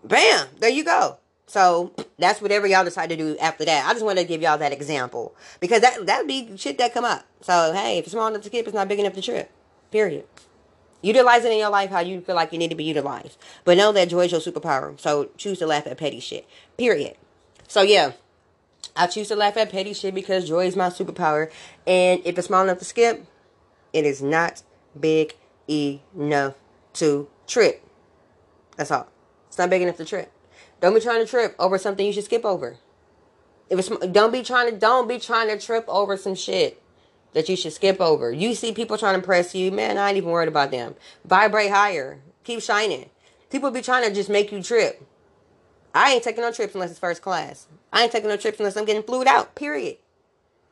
Bam, 0.04 0.48
there 0.60 0.70
you 0.70 0.84
go. 0.84 1.18
So 1.48 1.94
that's 2.18 2.42
whatever 2.42 2.66
y'all 2.66 2.84
decide 2.84 3.08
to 3.08 3.16
do 3.16 3.36
after 3.38 3.64
that. 3.64 3.86
I 3.86 3.92
just 3.94 4.04
wanted 4.04 4.22
to 4.22 4.28
give 4.28 4.42
y'all 4.42 4.58
that 4.58 4.72
example 4.72 5.34
because 5.60 5.80
that 5.80 6.04
that 6.06 6.18
would 6.18 6.28
be 6.28 6.56
shit 6.58 6.76
that 6.76 6.92
come 6.92 7.06
up. 7.06 7.24
So 7.40 7.72
hey, 7.72 7.98
if 7.98 8.04
it's 8.04 8.12
small 8.12 8.26
enough 8.26 8.42
to 8.42 8.48
skip, 8.48 8.66
it's 8.66 8.74
not 8.74 8.86
big 8.86 9.00
enough 9.00 9.14
to 9.14 9.22
trip. 9.22 9.50
Period. 9.90 10.26
Utilize 11.00 11.44
it 11.44 11.52
in 11.52 11.58
your 11.58 11.70
life 11.70 11.90
how 11.90 12.00
you 12.00 12.20
feel 12.20 12.34
like 12.34 12.52
you 12.52 12.58
need 12.58 12.68
to 12.68 12.76
be 12.76 12.84
utilized. 12.84 13.38
But 13.64 13.78
know 13.78 13.92
that 13.92 14.10
joy 14.10 14.26
is 14.26 14.32
your 14.32 14.42
superpower. 14.42 15.00
So 15.00 15.30
choose 15.38 15.58
to 15.60 15.66
laugh 15.66 15.86
at 15.86 15.96
petty 15.96 16.20
shit. 16.20 16.46
Period. 16.76 17.16
So 17.66 17.80
yeah, 17.80 18.12
I 18.98 19.06
choose 19.06 19.28
to 19.28 19.36
laugh 19.36 19.56
at 19.56 19.70
petty 19.70 19.94
shit 19.94 20.12
because 20.12 20.48
joy 20.48 20.66
is 20.66 20.74
my 20.74 20.88
superpower. 20.88 21.50
And 21.86 22.20
if 22.24 22.36
it's 22.36 22.48
small 22.48 22.64
enough 22.64 22.80
to 22.80 22.84
skip, 22.84 23.24
it 23.92 24.04
is 24.04 24.20
not 24.20 24.62
big 24.98 25.36
enough 25.68 26.54
to 26.94 27.28
trip. 27.46 27.86
That's 28.76 28.90
all. 28.90 29.08
It's 29.46 29.56
not 29.56 29.70
big 29.70 29.82
enough 29.82 29.96
to 29.98 30.04
trip. 30.04 30.32
Don't 30.80 30.94
be 30.94 31.00
trying 31.00 31.24
to 31.24 31.30
trip 31.30 31.54
over 31.60 31.78
something 31.78 32.04
you 32.04 32.12
should 32.12 32.24
skip 32.24 32.44
over. 32.44 32.76
If 33.70 33.78
it's 33.78 33.88
don't 33.88 34.32
be 34.32 34.42
trying 34.42 34.70
to 34.70 34.76
don't 34.76 35.08
be 35.08 35.18
trying 35.18 35.48
to 35.48 35.64
trip 35.64 35.84
over 35.86 36.16
some 36.16 36.34
shit 36.34 36.82
that 37.34 37.48
you 37.48 37.56
should 37.56 37.72
skip 37.72 38.00
over. 38.00 38.32
You 38.32 38.54
see 38.54 38.72
people 38.72 38.98
trying 38.98 39.20
to 39.20 39.24
press 39.24 39.54
you, 39.54 39.70
man. 39.70 39.96
I 39.96 40.08
ain't 40.08 40.16
even 40.16 40.30
worried 40.30 40.48
about 40.48 40.72
them. 40.72 40.96
Vibrate 41.24 41.70
higher. 41.70 42.18
Keep 42.42 42.62
shining. 42.62 43.10
People 43.50 43.70
be 43.70 43.82
trying 43.82 44.08
to 44.08 44.14
just 44.14 44.28
make 44.28 44.50
you 44.50 44.62
trip. 44.62 45.06
I 45.94 46.12
ain't 46.12 46.22
taking 46.22 46.42
no 46.42 46.52
trips 46.52 46.74
unless 46.74 46.90
it's 46.90 46.98
first 46.98 47.22
class. 47.22 47.66
I 47.92 48.02
ain't 48.02 48.12
taking 48.12 48.28
no 48.28 48.36
trips 48.36 48.58
unless 48.58 48.76
I'm 48.76 48.84
getting 48.84 49.02
flued 49.02 49.26
out. 49.26 49.54
Period. 49.54 49.96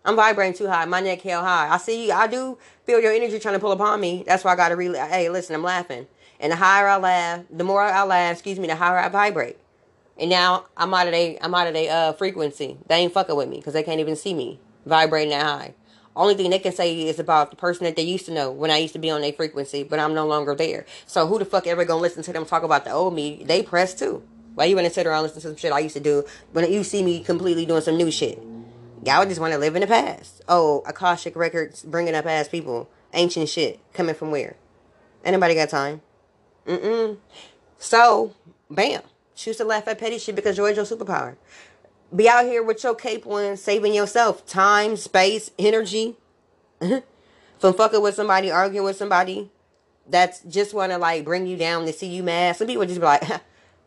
I'm 0.04 0.14
vibrating 0.14 0.54
too 0.54 0.68
high. 0.68 0.84
My 0.84 1.00
neck 1.00 1.22
held 1.22 1.44
high. 1.44 1.68
I 1.68 1.78
see 1.78 2.06
you. 2.06 2.12
I 2.12 2.28
do 2.28 2.58
feel 2.84 3.00
your 3.00 3.12
energy 3.12 3.38
trying 3.40 3.54
to 3.54 3.60
pull 3.60 3.72
upon 3.72 4.00
me. 4.00 4.22
That's 4.26 4.44
why 4.44 4.52
I 4.52 4.56
got 4.56 4.68
to 4.68 4.76
really, 4.76 4.98
hey, 4.98 5.28
listen, 5.28 5.56
I'm 5.56 5.64
laughing. 5.64 6.06
And 6.38 6.52
the 6.52 6.56
higher 6.56 6.86
I 6.86 6.96
laugh, 6.96 7.44
the 7.50 7.64
more 7.64 7.82
I 7.82 8.04
laugh, 8.04 8.32
excuse 8.34 8.58
me, 8.58 8.68
the 8.68 8.76
higher 8.76 8.98
I 8.98 9.08
vibrate. 9.08 9.58
And 10.18 10.30
now 10.30 10.66
I'm 10.76 10.94
out 10.94 11.06
of 11.06 11.12
they, 11.12 11.38
I'm 11.40 11.54
out 11.54 11.66
of 11.66 11.74
their 11.74 11.92
uh, 11.92 12.12
frequency. 12.12 12.78
They 12.86 12.96
ain't 12.96 13.12
fucking 13.12 13.34
with 13.34 13.48
me 13.48 13.56
because 13.56 13.72
they 13.72 13.82
can't 13.82 14.00
even 14.00 14.16
see 14.16 14.32
me 14.32 14.60
vibrating 14.84 15.30
that 15.30 15.44
high. 15.44 15.74
Only 16.14 16.34
thing 16.34 16.50
they 16.50 16.58
can 16.58 16.72
say 16.72 17.08
is 17.08 17.18
about 17.18 17.50
the 17.50 17.56
person 17.56 17.84
that 17.84 17.96
they 17.96 18.02
used 18.02 18.24
to 18.26 18.32
know 18.32 18.50
when 18.50 18.70
I 18.70 18.78
used 18.78 18.94
to 18.94 18.98
be 18.98 19.10
on 19.10 19.20
their 19.20 19.34
frequency, 19.34 19.82
but 19.82 19.98
I'm 19.98 20.14
no 20.14 20.26
longer 20.26 20.54
there. 20.54 20.86
So 21.06 21.26
who 21.26 21.38
the 21.38 21.44
fuck 21.44 21.66
ever 21.66 21.84
gonna 21.84 22.00
listen 22.00 22.22
to 22.22 22.32
them 22.32 22.46
talk 22.46 22.62
about 22.62 22.84
the 22.84 22.92
old 22.92 23.14
me? 23.14 23.42
They 23.44 23.62
press 23.62 23.92
too. 23.92 24.22
Why 24.56 24.64
you 24.64 24.74
wanna 24.74 24.90
sit 24.90 25.06
around 25.06 25.22
listening 25.22 25.42
to 25.42 25.48
some 25.48 25.56
shit 25.56 25.72
I 25.72 25.78
used 25.78 25.94
to 25.94 26.02
do 26.02 26.24
when 26.52 26.70
you 26.72 26.82
see 26.82 27.04
me 27.04 27.22
completely 27.22 27.64
doing 27.66 27.82
some 27.82 27.96
new 27.96 28.10
shit? 28.10 28.42
Y'all 29.04 29.24
just 29.24 29.40
want 29.40 29.52
to 29.52 29.58
live 29.58 29.76
in 29.76 29.82
the 29.82 29.86
past. 29.86 30.42
Oh, 30.48 30.82
Akashic 30.84 31.36
Records 31.36 31.82
bringing 31.82 32.16
up 32.16 32.26
ass 32.26 32.48
people. 32.48 32.88
Ancient 33.12 33.48
shit. 33.48 33.78
Coming 33.92 34.16
from 34.16 34.32
where? 34.32 34.56
Anybody 35.24 35.54
got 35.54 35.68
time? 35.68 36.00
Mm-mm. 36.66 37.18
So, 37.78 38.34
bam. 38.68 39.02
Choose 39.36 39.58
to 39.58 39.64
laugh 39.64 39.86
at 39.86 40.00
petty 40.00 40.18
shit 40.18 40.34
because 40.34 40.56
joy 40.56 40.72
is 40.72 40.76
your 40.76 40.86
superpower. 40.86 41.36
Be 42.14 42.28
out 42.28 42.46
here 42.46 42.64
with 42.64 42.82
your 42.82 42.96
cape 42.96 43.26
on, 43.28 43.56
saving 43.56 43.94
yourself 43.94 44.44
time, 44.44 44.96
space, 44.96 45.52
energy. 45.56 46.16
From 46.80 47.74
fucking 47.74 48.02
with 48.02 48.16
somebody, 48.16 48.50
arguing 48.50 48.86
with 48.86 48.96
somebody 48.96 49.50
that's 50.08 50.40
just 50.40 50.74
want 50.74 50.90
to 50.90 50.98
like 50.98 51.24
bring 51.24 51.46
you 51.46 51.56
down 51.56 51.86
to 51.86 51.92
see 51.92 52.08
you 52.08 52.22
mad. 52.22 52.56
Some 52.56 52.66
people 52.66 52.86
just 52.86 53.00
be 53.00 53.06
like, 53.06 53.22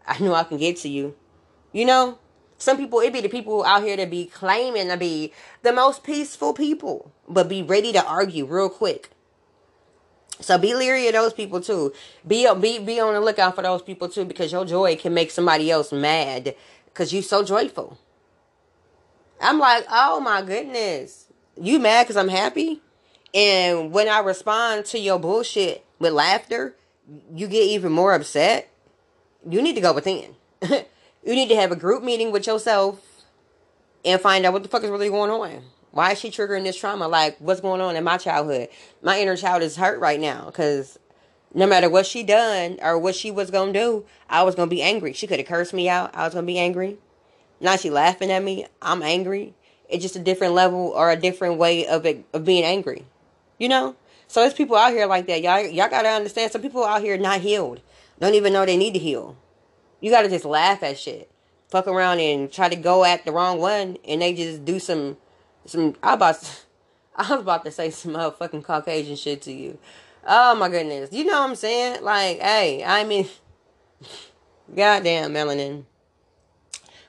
I 0.09 0.19
know 0.19 0.33
I 0.33 0.43
can 0.43 0.57
get 0.57 0.77
to 0.77 0.89
you. 0.89 1.15
You 1.71 1.85
know? 1.85 2.19
Some 2.57 2.75
people, 2.75 2.99
it 2.99 3.13
be 3.13 3.21
the 3.21 3.29
people 3.29 3.63
out 3.63 3.83
here 3.83 3.95
that 3.95 4.09
be 4.09 4.25
claiming 4.25 4.89
to 4.89 4.97
be 4.97 5.31
the 5.61 5.71
most 5.71 6.03
peaceful 6.03 6.53
people, 6.53 7.13
but 7.27 7.47
be 7.47 7.63
ready 7.63 7.93
to 7.93 8.05
argue 8.05 8.45
real 8.45 8.69
quick. 8.69 9.11
So 10.41 10.57
be 10.57 10.73
leery 10.73 11.07
of 11.07 11.13
those 11.13 11.33
people 11.33 11.61
too. 11.61 11.93
Be 12.27 12.49
be 12.59 12.79
be 12.79 12.99
on 12.99 13.13
the 13.13 13.21
lookout 13.21 13.55
for 13.55 13.61
those 13.61 13.81
people 13.81 14.09
too, 14.09 14.25
because 14.25 14.51
your 14.51 14.65
joy 14.65 14.95
can 14.95 15.13
make 15.13 15.31
somebody 15.31 15.69
else 15.71 15.91
mad 15.91 16.55
because 16.85 17.13
you're 17.13 17.21
so 17.21 17.43
joyful. 17.43 17.97
I'm 19.41 19.59
like, 19.59 19.85
oh 19.89 20.19
my 20.19 20.41
goodness, 20.41 21.27
you 21.59 21.79
mad 21.79 22.03
because 22.03 22.17
I'm 22.17 22.29
happy, 22.29 22.81
and 23.33 23.91
when 23.91 24.07
I 24.09 24.19
respond 24.19 24.85
to 24.87 24.99
your 24.99 25.19
bullshit 25.19 25.85
with 25.97 26.13
laughter, 26.13 26.75
you 27.33 27.47
get 27.47 27.63
even 27.63 27.91
more 27.91 28.13
upset. 28.13 28.69
You 29.47 29.61
need 29.61 29.75
to 29.75 29.81
go 29.81 29.93
within. 29.93 30.35
you 30.61 30.85
need 31.23 31.49
to 31.49 31.55
have 31.55 31.71
a 31.71 31.75
group 31.75 32.03
meeting 32.03 32.31
with 32.31 32.47
yourself 32.47 33.01
and 34.03 34.19
find 34.19 34.45
out 34.45 34.53
what 34.53 34.63
the 34.63 34.69
fuck 34.69 34.83
is 34.83 34.89
really 34.89 35.09
going 35.09 35.31
on. 35.31 35.63
Why 35.91 36.11
is 36.11 36.19
she 36.19 36.29
triggering 36.29 36.63
this 36.63 36.77
trauma? 36.77 37.07
Like, 37.07 37.37
what's 37.39 37.61
going 37.61 37.81
on 37.81 37.95
in 37.95 38.03
my 38.03 38.17
childhood? 38.17 38.69
My 39.01 39.19
inner 39.19 39.35
child 39.35 39.63
is 39.63 39.75
hurt 39.75 39.99
right 39.99 40.19
now 40.19 40.45
because 40.45 40.99
no 41.53 41.65
matter 41.65 41.89
what 41.89 42.05
she 42.05 42.23
done 42.23 42.77
or 42.81 42.97
what 42.97 43.15
she 43.15 43.31
was 43.31 43.49
gonna 43.49 43.73
do, 43.73 44.05
I 44.29 44.43
was 44.43 44.55
gonna 44.55 44.69
be 44.69 44.81
angry. 44.81 45.13
She 45.13 45.25
could 45.25 45.39
have 45.39 45.47
cursed 45.47 45.73
me 45.73 45.89
out. 45.89 46.13
I 46.13 46.25
was 46.25 46.33
gonna 46.33 46.45
be 46.45 46.59
angry. 46.59 46.97
Now 47.59 47.75
she 47.75 47.89
laughing 47.89 48.31
at 48.31 48.43
me. 48.43 48.67
I'm 48.81 49.01
angry. 49.01 49.55
It's 49.89 50.03
just 50.03 50.15
a 50.15 50.19
different 50.19 50.53
level 50.53 50.89
or 50.89 51.09
a 51.09 51.15
different 51.15 51.57
way 51.57 51.87
of 51.87 52.05
it, 52.05 52.23
of 52.33 52.45
being 52.45 52.63
angry. 52.63 53.05
You 53.57 53.69
know. 53.69 53.95
So 54.27 54.41
there's 54.41 54.53
people 54.53 54.75
out 54.75 54.91
here 54.91 55.07
like 55.07 55.25
that. 55.25 55.41
Y'all, 55.41 55.61
y'all 55.61 55.89
gotta 55.89 56.09
understand. 56.09 56.51
Some 56.51 56.61
people 56.61 56.85
out 56.85 57.01
here 57.01 57.17
not 57.17 57.41
healed. 57.41 57.81
Don't 58.19 58.35
even 58.35 58.53
know 58.53 58.65
they 58.65 58.77
need 58.77 58.93
to 58.93 58.99
heal. 58.99 59.37
You 60.01 60.11
gotta 60.11 60.29
just 60.29 60.45
laugh 60.45 60.83
at 60.83 60.97
shit. 60.97 61.31
Fuck 61.69 61.87
around 61.87 62.19
and 62.19 62.51
try 62.51 62.67
to 62.67 62.75
go 62.75 63.05
at 63.05 63.25
the 63.25 63.31
wrong 63.31 63.59
one, 63.59 63.97
and 64.07 64.21
they 64.21 64.33
just 64.33 64.65
do 64.65 64.79
some 64.79 65.17
some 65.65 65.95
I 66.03 66.13
about 66.13 66.65
I 67.15 67.31
was 67.31 67.41
about 67.41 67.65
to 67.65 67.71
say 67.71 67.89
some 67.91 68.13
motherfucking 68.13 68.63
Caucasian 68.63 69.15
shit 69.15 69.41
to 69.43 69.51
you. 69.51 69.77
Oh 70.27 70.55
my 70.55 70.69
goodness. 70.69 71.11
You 71.11 71.25
know 71.25 71.39
what 71.41 71.49
I'm 71.49 71.55
saying? 71.55 72.03
Like, 72.03 72.39
hey, 72.39 72.83
I 72.83 73.03
mean 73.03 73.27
goddamn 74.75 75.33
melanin. 75.33 75.85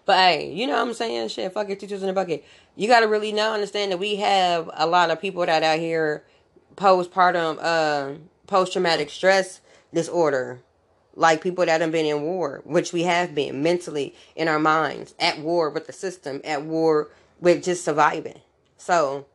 But 0.05 0.17
hey, 0.17 0.53
you 0.53 0.67
know 0.67 0.75
what 0.75 0.89
I'm 0.89 0.95
saying? 0.95 1.29
Shit, 1.29 1.53
fuck 1.53 1.69
your 1.69 1.77
teachers 1.77 2.03
in 2.03 2.09
the 2.09 2.13
bucket. 2.13 2.45
You 2.77 2.89
gotta 2.89 3.09
really 3.09 3.33
know 3.33 3.53
understand 3.53 3.93
that 3.93 3.99
we 3.99 4.17
have 4.17 4.71
a 4.75 4.87
lot 4.87 5.11
of 5.11 5.21
people 5.21 5.45
that 5.47 5.63
out 5.63 5.79
here 5.79 6.25
postpartum 6.77 7.59
uh 7.61 8.19
post 8.47 8.73
traumatic 8.73 9.11
stress 9.11 9.61
disorder. 9.93 10.61
Like 11.21 11.43
people 11.43 11.67
that 11.67 11.83
have 11.83 11.93
been 11.93 12.07
in 12.07 12.23
war, 12.23 12.63
which 12.65 12.95
we 12.95 13.03
have 13.03 13.35
been 13.35 13.63
mentally 13.63 14.15
in 14.35 14.49
our 14.49 14.59
minds, 14.59 15.15
at 15.21 15.39
war 15.39 15.69
with 15.69 15.87
the 15.87 15.93
system, 15.93 16.41
at 16.45 16.65
war 16.65 17.11
with 17.39 17.63
just 17.63 17.85
surviving. 17.85 18.41
So, 18.79 19.27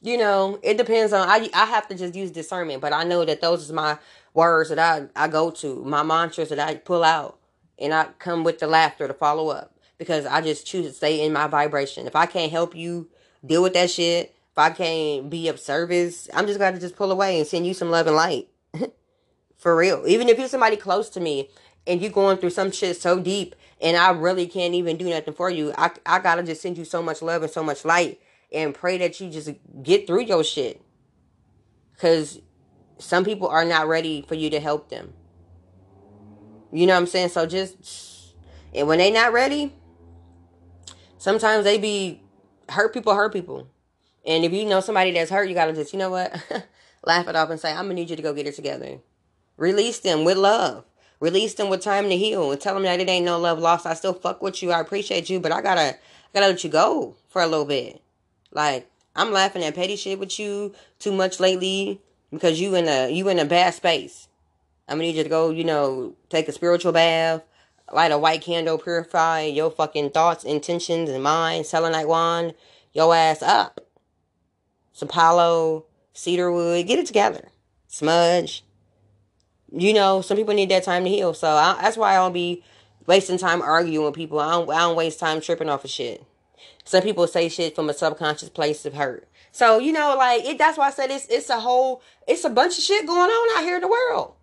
you 0.00 0.16
know, 0.16 0.60
it 0.62 0.78
depends 0.78 1.12
on 1.12 1.28
I 1.28 1.50
I 1.52 1.64
have 1.64 1.88
to 1.88 1.96
just 1.96 2.14
use 2.14 2.30
discernment, 2.30 2.80
but 2.80 2.92
I 2.92 3.02
know 3.02 3.24
that 3.24 3.40
those 3.40 3.68
are 3.68 3.74
my 3.74 3.98
words 4.32 4.68
that 4.68 4.78
I 4.78 5.08
I 5.16 5.26
go 5.26 5.50
to, 5.50 5.82
my 5.84 6.04
mantras 6.04 6.50
that 6.50 6.60
I 6.60 6.76
pull 6.76 7.02
out, 7.02 7.36
and 7.80 7.92
I 7.92 8.10
come 8.20 8.44
with 8.44 8.60
the 8.60 8.68
laughter 8.68 9.08
to 9.08 9.14
follow 9.14 9.48
up 9.48 9.74
because 9.98 10.24
I 10.24 10.40
just 10.40 10.68
choose 10.68 10.86
to 10.86 10.92
stay 10.92 11.26
in 11.26 11.32
my 11.32 11.48
vibration. 11.48 12.06
If 12.06 12.14
I 12.14 12.26
can't 12.26 12.52
help 12.52 12.76
you 12.76 13.08
deal 13.44 13.64
with 13.64 13.72
that 13.72 13.90
shit, 13.90 14.36
if 14.52 14.58
I 14.58 14.70
can't 14.70 15.28
be 15.28 15.48
of 15.48 15.58
service, 15.58 16.28
I'm 16.32 16.46
just 16.46 16.60
gonna 16.60 16.78
just 16.78 16.94
pull 16.94 17.10
away 17.10 17.38
and 17.38 17.46
send 17.48 17.66
you 17.66 17.74
some 17.74 17.90
love 17.90 18.06
and 18.06 18.14
light. 18.14 18.46
For 19.58 19.76
real. 19.76 20.04
Even 20.06 20.28
if 20.28 20.38
you're 20.38 20.48
somebody 20.48 20.76
close 20.76 21.08
to 21.10 21.20
me 21.20 21.50
and 21.86 22.00
you're 22.00 22.12
going 22.12 22.38
through 22.38 22.50
some 22.50 22.70
shit 22.70 22.96
so 22.96 23.20
deep 23.20 23.54
and 23.80 23.96
I 23.96 24.10
really 24.10 24.46
can't 24.46 24.74
even 24.74 24.96
do 24.96 25.08
nothing 25.10 25.34
for 25.34 25.50
you. 25.50 25.72
I 25.76 25.90
I 26.06 26.20
gotta 26.20 26.42
just 26.42 26.62
send 26.62 26.78
you 26.78 26.84
so 26.84 27.02
much 27.02 27.22
love 27.22 27.42
and 27.42 27.50
so 27.50 27.62
much 27.62 27.84
light 27.84 28.20
and 28.52 28.74
pray 28.74 28.98
that 28.98 29.20
you 29.20 29.30
just 29.30 29.50
get 29.82 30.06
through 30.06 30.22
your 30.22 30.44
shit. 30.44 30.80
Cause 31.98 32.40
some 32.98 33.24
people 33.24 33.48
are 33.48 33.64
not 33.64 33.88
ready 33.88 34.22
for 34.22 34.34
you 34.36 34.48
to 34.50 34.60
help 34.60 34.88
them. 34.88 35.12
You 36.72 36.86
know 36.86 36.94
what 36.94 37.00
I'm 37.00 37.06
saying? 37.06 37.30
So 37.30 37.46
just 37.46 38.34
and 38.74 38.86
when 38.86 38.98
they 38.98 39.10
not 39.10 39.32
ready, 39.32 39.72
sometimes 41.18 41.64
they 41.64 41.78
be 41.78 42.22
hurt 42.68 42.92
people 42.94 43.14
hurt 43.14 43.32
people. 43.32 43.68
And 44.26 44.44
if 44.44 44.52
you 44.52 44.66
know 44.66 44.80
somebody 44.80 45.10
that's 45.12 45.30
hurt, 45.30 45.48
you 45.48 45.54
gotta 45.54 45.72
just, 45.72 45.92
you 45.92 45.98
know 45.98 46.10
what? 46.10 46.32
Laugh 47.04 47.26
it 47.26 47.36
off 47.36 47.50
and 47.50 47.58
say, 47.58 47.70
I'm 47.70 47.84
gonna 47.84 47.94
need 47.94 48.10
you 48.10 48.16
to 48.16 48.22
go 48.22 48.34
get 48.34 48.46
it 48.46 48.54
together. 48.54 48.98
Release 49.58 49.98
them 49.98 50.24
with 50.24 50.38
love. 50.38 50.84
Release 51.20 51.54
them 51.54 51.68
with 51.68 51.82
time 51.82 52.08
to 52.08 52.16
heal 52.16 52.50
and 52.50 52.60
tell 52.60 52.74
them 52.74 52.84
that 52.84 53.00
it 53.00 53.08
ain't 53.08 53.26
no 53.26 53.38
love 53.38 53.58
lost. 53.58 53.84
I 53.84 53.94
still 53.94 54.14
fuck 54.14 54.40
with 54.40 54.62
you. 54.62 54.70
I 54.70 54.80
appreciate 54.80 55.28
you, 55.28 55.40
but 55.40 55.52
I 55.52 55.60
gotta, 55.60 55.96
I 55.96 55.98
gotta 56.32 56.46
let 56.46 56.64
you 56.64 56.70
go 56.70 57.16
for 57.28 57.42
a 57.42 57.46
little 57.46 57.66
bit. 57.66 58.00
Like 58.52 58.88
I'm 59.14 59.32
laughing 59.32 59.64
at 59.64 59.74
petty 59.74 59.96
shit 59.96 60.18
with 60.20 60.38
you 60.38 60.74
too 61.00 61.12
much 61.12 61.40
lately 61.40 62.00
because 62.30 62.60
you 62.60 62.74
in 62.76 62.88
a 62.88 63.10
you 63.10 63.28
in 63.28 63.38
a 63.38 63.44
bad 63.44 63.74
space. 63.74 64.28
I'm 64.88 64.98
gonna 64.98 65.08
need 65.08 65.16
you 65.16 65.24
to 65.24 65.28
go, 65.28 65.50
you 65.50 65.64
know, 65.64 66.14
take 66.30 66.48
a 66.48 66.52
spiritual 66.52 66.92
bath, 66.92 67.42
light 67.92 68.12
a 68.12 68.18
white 68.18 68.42
candle, 68.42 68.78
purify 68.78 69.42
your 69.42 69.70
fucking 69.70 70.10
thoughts, 70.10 70.44
intentions, 70.44 71.10
and 71.10 71.22
mind, 71.22 71.66
selenite 71.66 72.08
wand, 72.08 72.54
your 72.92 73.14
ass 73.14 73.42
up. 73.42 73.80
Some 74.92 75.08
palo, 75.08 75.84
cedarwood, 76.12 76.86
get 76.86 76.98
it 76.98 77.06
together. 77.06 77.48
Smudge, 77.86 78.64
you 79.72 79.92
know, 79.92 80.20
some 80.22 80.36
people 80.36 80.54
need 80.54 80.70
that 80.70 80.84
time 80.84 81.04
to 81.04 81.10
heal. 81.10 81.34
So 81.34 81.48
I, 81.48 81.78
that's 81.80 81.96
why 81.96 82.12
I 82.12 82.16
don't 82.16 82.32
be 82.32 82.62
wasting 83.06 83.38
time 83.38 83.62
arguing 83.62 84.06
with 84.06 84.14
people. 84.14 84.38
I 84.38 84.52
don't, 84.52 84.70
I 84.70 84.78
don't 84.80 84.96
waste 84.96 85.20
time 85.20 85.40
tripping 85.40 85.68
off 85.68 85.84
of 85.84 85.90
shit. 85.90 86.24
Some 86.84 87.02
people 87.02 87.26
say 87.26 87.48
shit 87.48 87.74
from 87.74 87.90
a 87.90 87.94
subconscious 87.94 88.48
place 88.48 88.86
of 88.86 88.94
hurt. 88.94 89.28
So 89.52 89.78
you 89.78 89.92
know, 89.92 90.14
like 90.16 90.44
it. 90.44 90.58
That's 90.58 90.78
why 90.78 90.88
I 90.88 90.90
said 90.90 91.10
it's 91.10 91.26
it's 91.26 91.50
a 91.50 91.60
whole 91.60 92.02
it's 92.26 92.44
a 92.44 92.50
bunch 92.50 92.78
of 92.78 92.84
shit 92.84 93.06
going 93.06 93.30
on 93.30 93.58
out 93.58 93.64
here 93.64 93.76
in 93.76 93.82
the 93.82 93.88
world 93.88 94.34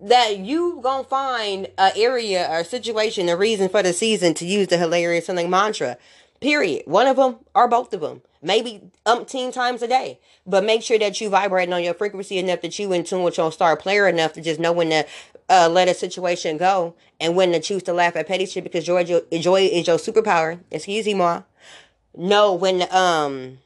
that 0.00 0.38
you 0.38 0.80
gonna 0.82 1.04
find 1.04 1.68
a 1.78 1.92
area 1.96 2.48
or 2.50 2.64
situation, 2.64 3.28
a 3.28 3.36
reason 3.36 3.68
for 3.68 3.82
the 3.82 3.92
season 3.92 4.34
to 4.34 4.46
use 4.46 4.68
the 4.68 4.76
hilarious 4.76 5.26
something 5.26 5.48
mantra. 5.48 5.96
Period. 6.40 6.82
One 6.86 7.06
of 7.06 7.16
them 7.16 7.36
or 7.54 7.68
both 7.68 7.92
of 7.94 8.00
them. 8.00 8.22
Maybe 8.42 8.82
umpteen 9.04 9.52
times 9.52 9.82
a 9.82 9.88
day. 9.88 10.20
But 10.46 10.64
make 10.64 10.82
sure 10.82 10.98
that 10.98 11.20
you 11.20 11.28
vibrating 11.28 11.72
on 11.72 11.82
your 11.82 11.94
frequency 11.94 12.38
enough 12.38 12.60
that 12.60 12.78
you 12.78 12.92
in 12.92 13.04
tune 13.04 13.22
with 13.22 13.38
your 13.38 13.50
star 13.50 13.76
player 13.76 14.06
enough 14.06 14.34
to 14.34 14.42
just 14.42 14.60
know 14.60 14.72
when 14.72 14.90
to 14.90 15.06
uh, 15.48 15.68
let 15.70 15.88
a 15.88 15.94
situation 15.94 16.56
go 16.56 16.94
and 17.20 17.36
when 17.36 17.52
to 17.52 17.60
choose 17.60 17.82
to 17.84 17.92
laugh 17.92 18.16
at 18.16 18.26
petty 18.26 18.46
shit 18.46 18.64
because 18.64 18.84
joy, 18.84 19.04
joy 19.04 19.62
is 19.62 19.86
your 19.86 19.96
superpower. 19.96 20.60
Excuse 20.70 21.06
me, 21.06 21.14
moi. 21.14 21.42
Know 22.16 22.54
when 22.54 22.80
to 22.80 22.96
um 22.96 23.58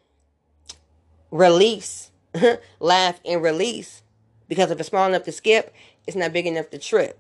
release, 1.31 2.11
laugh 2.81 3.21
and 3.25 3.43
release. 3.43 4.03
Because 4.49 4.71
if 4.71 4.81
it's 4.81 4.89
small 4.89 5.07
enough 5.07 5.25
to 5.25 5.33
skip, 5.33 5.73
it's 6.07 6.17
not 6.17 6.33
big 6.33 6.47
enough 6.47 6.71
to 6.71 6.79
trip. 6.79 7.19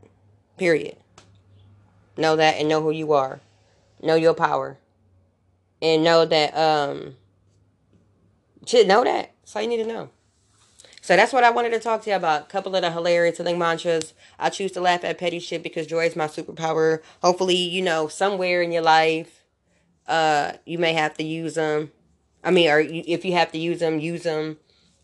Period. 0.57 0.97
Know 2.17 2.37
that 2.37 2.57
and 2.57 2.69
know 2.69 2.83
who 2.83 2.91
you 2.91 3.13
are. 3.13 3.41
Know 4.03 4.17
your 4.17 4.35
power 4.35 4.79
and 5.83 6.05
know 6.05 6.25
that 6.25 6.57
um 6.57 7.17
should 8.67 8.87
know 8.87 9.05
that. 9.05 9.33
So 9.45 9.61
you 9.61 9.69
need 9.69 9.79
to 9.79 9.87
know. 9.87 10.11
So 11.03 11.17
that's 11.17 11.33
what 11.33 11.45
I 11.45 11.51
wanted 11.51 11.71
to 11.71 11.81
talk 11.81 12.03
to 12.03 12.11
you 12.11 12.17
about. 12.17 12.43
A 12.43 12.47
couple 12.47 12.77
of 12.77 12.83
the 12.83 12.91
hilarious 12.91 13.39
thing 13.39 13.59
mantras. 13.59 14.15
I 14.39 14.51
choose 14.51 14.73
to 14.73 14.81
laugh 14.81 15.03
at 15.03 15.19
petty 15.19 15.39
shit 15.39 15.63
because 15.63 15.87
joy 15.87 16.07
is 16.07 16.15
my 16.15 16.27
superpower. 16.27 17.01
Hopefully, 17.23 17.57
you 17.57 17.83
know, 17.83 18.07
somewhere 18.07 18.63
in 18.63 18.71
your 18.71 18.83
life, 18.83 19.43
uh, 20.07 20.53
you 20.67 20.79
may 20.79 20.93
have 20.93 21.17
to 21.17 21.25
use 21.25 21.55
them. 21.55 21.91
I 22.45 22.51
mean, 22.51 22.71
or 22.71 22.81
if 22.81 23.25
you 23.25 23.33
have 23.33 23.51
to 23.53 23.59
use 23.59 23.81
them, 23.81 23.99
use 23.99 24.23
them. 24.23 24.59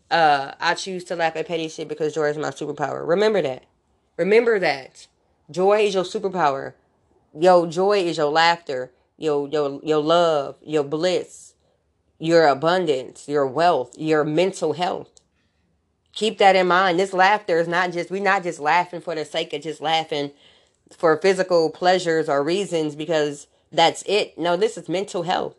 Uh, 0.09 0.53
I 0.61 0.75
choose 0.75 1.03
to 1.05 1.15
laugh 1.15 1.35
at 1.35 1.47
petty 1.47 1.67
shit 1.67 1.87
because 1.87 2.13
joy 2.13 2.29
is 2.29 2.37
my 2.37 2.51
superpower. 2.51 3.05
Remember 3.05 3.41
that. 3.41 3.65
Remember 4.15 4.59
that. 4.59 5.07
Joy 5.51 5.87
is 5.87 5.95
your 5.95 6.03
superpower. 6.03 6.73
Yo, 7.37 7.65
joy 7.65 7.99
is 7.99 8.17
your 8.17 8.31
laughter 8.31 8.91
your 9.17 9.47
your 9.49 9.79
your 9.83 10.01
love, 10.01 10.57
your 10.63 10.83
bliss, 10.83 11.53
your 12.19 12.47
abundance, 12.47 13.27
your 13.27 13.47
wealth, 13.47 13.93
your 13.97 14.23
mental 14.23 14.73
health. 14.73 15.09
Keep 16.13 16.39
that 16.39 16.55
in 16.55 16.67
mind. 16.67 16.99
This 16.99 17.13
laughter 17.13 17.59
is 17.59 17.67
not 17.67 17.91
just 17.91 18.09
we're 18.09 18.21
not 18.21 18.43
just 18.43 18.59
laughing 18.59 19.01
for 19.01 19.15
the 19.15 19.25
sake 19.25 19.53
of 19.53 19.61
just 19.61 19.81
laughing 19.81 20.31
for 20.95 21.17
physical 21.17 21.69
pleasures 21.69 22.29
or 22.29 22.43
reasons 22.43 22.95
because 22.95 23.47
that's 23.71 24.03
it. 24.03 24.37
No, 24.37 24.55
this 24.55 24.77
is 24.77 24.89
mental 24.89 25.23
health. 25.23 25.55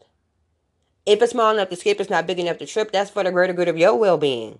If 1.06 1.22
it's 1.22 1.32
small 1.32 1.52
enough 1.52 1.70
to 1.70 1.76
skip, 1.76 2.00
it's 2.00 2.10
not 2.10 2.26
big 2.26 2.38
enough 2.38 2.58
to 2.58 2.66
trip, 2.66 2.92
that's 2.92 3.10
for 3.10 3.24
the 3.24 3.32
greater 3.32 3.52
good 3.52 3.68
of 3.68 3.78
your 3.78 3.94
well 3.94 4.18
being. 4.18 4.58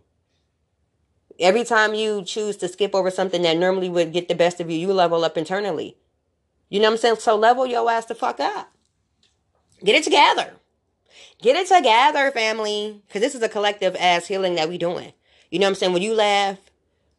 Every 1.38 1.64
time 1.64 1.94
you 1.94 2.24
choose 2.24 2.56
to 2.58 2.68
skip 2.68 2.94
over 2.94 3.10
something 3.10 3.42
that 3.42 3.56
normally 3.58 3.88
would 3.88 4.12
get 4.12 4.28
the 4.28 4.34
best 4.34 4.60
of 4.60 4.70
you, 4.70 4.78
you 4.78 4.92
level 4.92 5.24
up 5.24 5.36
internally. 5.36 5.96
You 6.68 6.80
know 6.80 6.88
what 6.88 6.92
I'm 6.94 6.98
saying? 6.98 7.16
So 7.16 7.36
level 7.36 7.66
your 7.66 7.90
ass 7.90 8.06
the 8.06 8.14
fuck 8.14 8.40
up. 8.40 8.72
Get 9.84 9.94
it 9.94 10.04
together. 10.04 10.54
Get 11.40 11.56
it 11.56 11.68
together, 11.68 12.30
family. 12.32 13.02
Because 13.06 13.22
this 13.22 13.34
is 13.34 13.42
a 13.42 13.48
collective 13.48 13.96
ass 13.98 14.26
healing 14.26 14.56
that 14.56 14.68
we 14.68 14.78
doing. 14.78 15.12
You 15.50 15.58
know 15.58 15.66
what 15.66 15.70
I'm 15.70 15.74
saying? 15.76 15.92
When 15.92 16.02
you 16.02 16.14
laugh, 16.14 16.58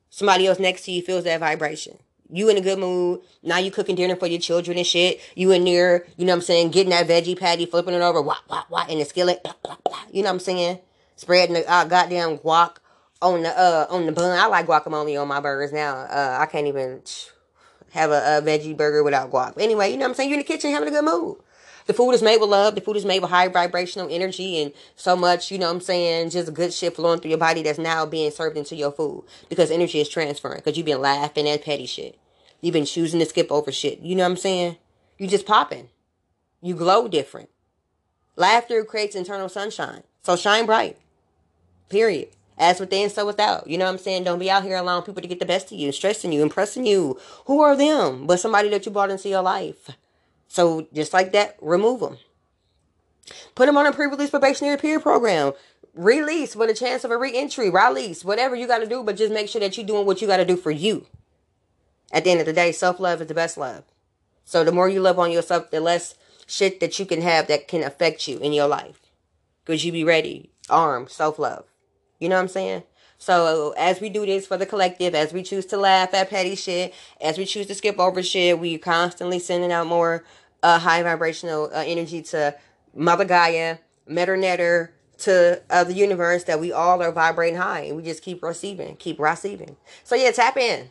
somebody 0.09 0.45
else 0.47 0.59
next 0.59 0.83
to 0.85 0.91
you 0.91 1.01
feels 1.01 1.23
that 1.23 1.39
vibration. 1.39 1.97
You 2.31 2.49
in 2.49 2.57
a 2.57 2.61
good 2.61 2.77
mood. 2.77 3.21
Now 3.41 3.57
you 3.57 3.71
cooking 3.71 3.95
dinner 3.95 4.15
for 4.15 4.27
your 4.27 4.39
children 4.39 4.77
and 4.77 4.85
shit. 4.85 5.19
You 5.35 5.51
in 5.51 5.65
there, 5.65 6.05
you 6.15 6.25
know 6.25 6.33
what 6.33 6.37
I'm 6.37 6.41
saying, 6.41 6.71
getting 6.71 6.91
that 6.91 7.07
veggie 7.07 7.39
patty, 7.39 7.65
flipping 7.65 7.95
it 7.95 8.01
over, 8.01 8.21
wah, 8.21 8.37
wah, 8.47 8.65
wah, 8.69 8.85
in 8.87 8.99
the 8.99 9.05
skillet, 9.05 9.41
blah, 9.43 9.53
blah, 9.63 9.77
blah. 9.83 9.99
You 10.11 10.21
know 10.21 10.29
what 10.29 10.33
I'm 10.33 10.39
saying? 10.39 10.79
Spreading 11.15 11.55
the 11.55 11.71
uh, 11.71 11.85
goddamn 11.85 12.37
guac 12.37 12.75
on 13.21 13.41
the 13.41 13.49
uh 13.49 13.87
on 13.89 14.05
the 14.05 14.11
bun. 14.11 14.37
I 14.37 14.45
like 14.45 14.67
guacamole 14.67 15.19
on 15.19 15.27
my 15.27 15.39
burgers 15.39 15.73
now. 15.73 15.95
Uh, 15.97 16.37
I 16.39 16.45
can't 16.45 16.67
even 16.67 17.01
have 17.91 18.11
a, 18.11 18.37
a 18.37 18.41
veggie 18.41 18.77
burger 18.77 19.03
without 19.03 19.31
guac. 19.31 19.59
Anyway, 19.59 19.89
you 19.89 19.97
know 19.97 20.03
what 20.03 20.09
I'm 20.09 20.15
saying? 20.15 20.29
You're 20.29 20.39
in 20.39 20.45
the 20.45 20.47
kitchen 20.47 20.71
having 20.71 20.87
a 20.87 20.91
good 20.91 21.03
mood. 21.03 21.37
The 21.89 21.95
food 21.95 22.11
is 22.11 22.21
made 22.21 22.39
with 22.39 22.51
love. 22.51 22.75
The 22.75 22.81
food 22.81 22.97
is 22.97 23.03
made 23.03 23.19
with 23.19 23.31
high 23.31 23.47
vibrational 23.47 24.09
energy 24.11 24.61
and 24.61 24.73
so 24.95 25.15
much, 25.15 25.49
you 25.49 25.57
know 25.57 25.65
what 25.65 25.77
I'm 25.77 25.81
saying, 25.81 26.29
just 26.29 26.53
good 26.53 26.71
shit 26.71 26.95
flowing 26.95 27.19
through 27.19 27.29
your 27.29 27.39
body 27.39 27.63
that's 27.63 27.79
now 27.79 28.05
being 28.05 28.29
served 28.29 28.57
into 28.57 28.75
your 28.75 28.91
food 28.91 29.23
because 29.49 29.71
energy 29.71 29.99
is 29.99 30.07
transferring 30.07 30.57
because 30.57 30.77
you've 30.77 30.85
been 30.85 31.01
laughing 31.01 31.49
at 31.49 31.65
petty 31.65 31.87
shit. 31.87 32.19
You've 32.61 32.73
been 32.73 32.85
choosing 32.85 33.19
to 33.21 33.25
skip 33.25 33.51
over 33.51 33.71
shit. 33.71 34.01
You 34.01 34.15
know 34.15 34.21
what 34.21 34.33
I'm 34.33 34.37
saying? 34.37 34.77
You 35.17 35.27
just 35.27 35.47
popping. 35.47 35.89
You 36.61 36.75
glow 36.75 37.07
different. 37.07 37.49
Laughter 38.35 38.85
creates 38.85 39.15
internal 39.15 39.49
sunshine. 39.49 40.03
So 40.21 40.35
shine 40.35 40.67
bright. 40.67 40.95
Period. 41.89 42.27
As 42.59 42.79
within, 42.79 43.09
so 43.09 43.25
without. 43.25 43.65
You 43.65 43.79
know 43.79 43.85
what 43.85 43.93
I'm 43.93 43.97
saying? 43.97 44.25
Don't 44.25 44.37
be 44.37 44.51
out 44.51 44.61
here 44.61 44.77
allowing 44.77 45.05
people 45.05 45.23
to 45.23 45.27
get 45.27 45.39
the 45.39 45.45
best 45.47 45.71
of 45.71 45.79
you, 45.79 45.91
stressing 45.91 46.33
you, 46.33 46.43
impressing 46.43 46.85
you. 46.85 47.17
Who 47.47 47.61
are 47.61 47.75
them? 47.75 48.27
But 48.27 48.39
somebody 48.39 48.69
that 48.69 48.85
you 48.85 48.91
brought 48.91 49.09
into 49.09 49.27
your 49.27 49.41
life. 49.41 49.89
So 50.49 50.87
just 50.93 51.13
like 51.13 51.31
that, 51.31 51.55
remove 51.61 52.01
them. 52.01 52.17
Put 53.55 53.67
them 53.67 53.77
on 53.77 53.85
a 53.85 53.93
pre-release 53.93 54.31
probationary 54.31 54.77
period 54.77 55.03
program. 55.03 55.53
Release 55.93 56.55
with 56.55 56.69
a 56.69 56.73
chance 56.73 57.03
of 57.03 57.11
a 57.11 57.17
re-entry, 57.17 57.69
release, 57.69 58.25
whatever 58.25 58.55
you 58.55 58.67
got 58.67 58.79
to 58.79 58.87
do, 58.87 59.03
but 59.03 59.15
just 59.15 59.33
make 59.33 59.47
sure 59.47 59.61
that 59.61 59.77
you're 59.77 59.85
doing 59.85 60.05
what 60.05 60.21
you 60.21 60.27
got 60.27 60.37
to 60.37 60.45
do 60.45 60.57
for 60.57 60.71
you. 60.71 61.05
At 62.11 62.23
the 62.23 62.31
end 62.31 62.39
of 62.39 62.45
the 62.47 62.53
day, 62.53 62.71
self-love 62.71 63.21
is 63.21 63.27
the 63.27 63.33
best 63.33 63.57
love. 63.57 63.83
So 64.43 64.63
the 64.63 64.71
more 64.71 64.89
you 64.89 64.99
love 64.99 65.19
on 65.19 65.31
yourself, 65.31 65.69
the 65.69 65.79
less 65.79 66.15
shit 66.47 66.79
that 66.79 66.97
you 66.97 67.05
can 67.05 67.21
have 67.21 67.47
that 67.47 67.67
can 67.67 67.83
affect 67.83 68.27
you 68.27 68.39
in 68.39 68.51
your 68.51 68.67
life. 68.67 68.99
Because 69.63 69.85
you 69.85 69.91
be 69.91 70.03
ready, 70.03 70.49
armed, 70.69 71.11
self-love. 71.11 71.65
You 72.19 72.29
know 72.29 72.35
what 72.35 72.41
I'm 72.41 72.47
saying? 72.47 72.83
So 73.19 73.75
as 73.77 73.99
we 73.99 74.09
do 74.09 74.25
this 74.25 74.47
for 74.47 74.57
the 74.57 74.65
collective, 74.65 75.13
as 75.13 75.33
we 75.33 75.43
choose 75.43 75.65
to 75.67 75.77
laugh 75.77 76.13
at 76.13 76.29
petty 76.29 76.55
shit, 76.55 76.93
as 77.19 77.37
we 77.37 77.45
choose 77.45 77.67
to 77.67 77.75
skip 77.75 77.99
over 77.99 78.23
shit, 78.23 78.57
we 78.57 78.77
constantly 78.77 79.39
sending 79.39 79.71
out 79.71 79.87
more 79.87 80.23
uh, 80.63 80.79
high 80.79 81.03
vibrational 81.03 81.69
uh, 81.73 81.83
energy 81.85 82.21
to 82.21 82.55
Mother 82.95 83.25
Gaia, 83.25 83.77
Metter 84.07 84.37
Netter, 84.37 84.89
to 85.19 85.61
uh, 85.69 85.83
the 85.83 85.93
universe 85.93 86.45
that 86.45 86.59
we 86.59 86.71
all 86.71 87.01
are 87.01 87.11
vibrating 87.11 87.59
high, 87.59 87.81
and 87.81 87.97
we 87.97 88.03
just 88.03 88.23
keep 88.23 88.41
receiving, 88.41 88.95
keep 88.95 89.19
receiving. 89.19 89.75
So 90.03 90.15
yeah, 90.15 90.31
tap 90.31 90.57
in. 90.57 90.89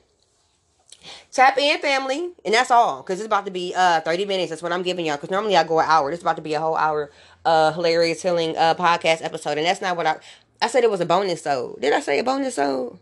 Tap 1.33 1.57
in, 1.59 1.79
family, 1.79 2.31
and 2.45 2.53
that's 2.53 2.71
all. 2.71 3.03
Cause 3.03 3.19
it's 3.19 3.27
about 3.27 3.47
to 3.47 3.51
be 3.51 3.73
uh 3.75 4.01
30 4.01 4.27
minutes. 4.27 4.51
That's 4.51 4.63
what 4.63 4.73
I'm 4.73 4.83
giving 4.83 5.07
y'all. 5.07 5.17
Cause 5.17 5.31
normally 5.31 5.57
I 5.57 5.65
go 5.65 5.79
an 5.79 5.87
hour. 5.89 6.11
It's 6.11 6.23
about 6.23 6.37
to 6.37 6.43
be 6.43 6.55
a 6.55 6.61
whole 6.61 6.77
hour 6.77 7.11
uh 7.45 7.73
hilarious 7.73 8.21
healing 8.21 8.57
uh 8.57 8.75
podcast 8.75 9.23
episode, 9.23 9.59
and 9.59 9.67
that's 9.67 9.81
not 9.81 9.97
what 9.97 10.07
I 10.07 10.17
I 10.61 10.67
said 10.67 10.85
it 10.85 10.91
was 10.91 11.01
a 11.01 11.07
bonus 11.07 11.43
so. 11.43 11.79
Did 11.81 11.93
I 11.93 12.01
say 12.01 12.19
a 12.19 12.25
bonus 12.25 12.57
so? 12.57 12.99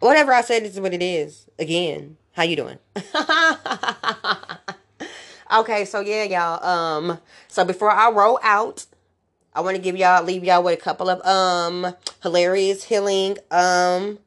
Whatever 0.00 0.32
I 0.32 0.42
said 0.42 0.64
this 0.64 0.74
is 0.74 0.80
what 0.80 0.92
it 0.92 1.02
is. 1.02 1.48
Again, 1.58 2.18
how 2.32 2.42
you 2.42 2.56
doing? 2.56 2.78
okay, 5.52 5.84
so 5.84 6.00
yeah, 6.00 6.24
y'all. 6.24 6.64
Um, 6.64 7.18
so 7.48 7.64
before 7.64 7.90
I 7.90 8.10
roll 8.10 8.38
out, 8.42 8.86
I 9.54 9.60
want 9.60 9.76
to 9.76 9.82
give 9.82 9.96
y'all, 9.96 10.22
leave 10.22 10.44
y'all 10.44 10.62
with 10.62 10.78
a 10.78 10.82
couple 10.82 11.08
of 11.08 11.24
um 11.26 11.94
hilarious 12.22 12.84
healing 12.84 13.38
um 13.50 14.18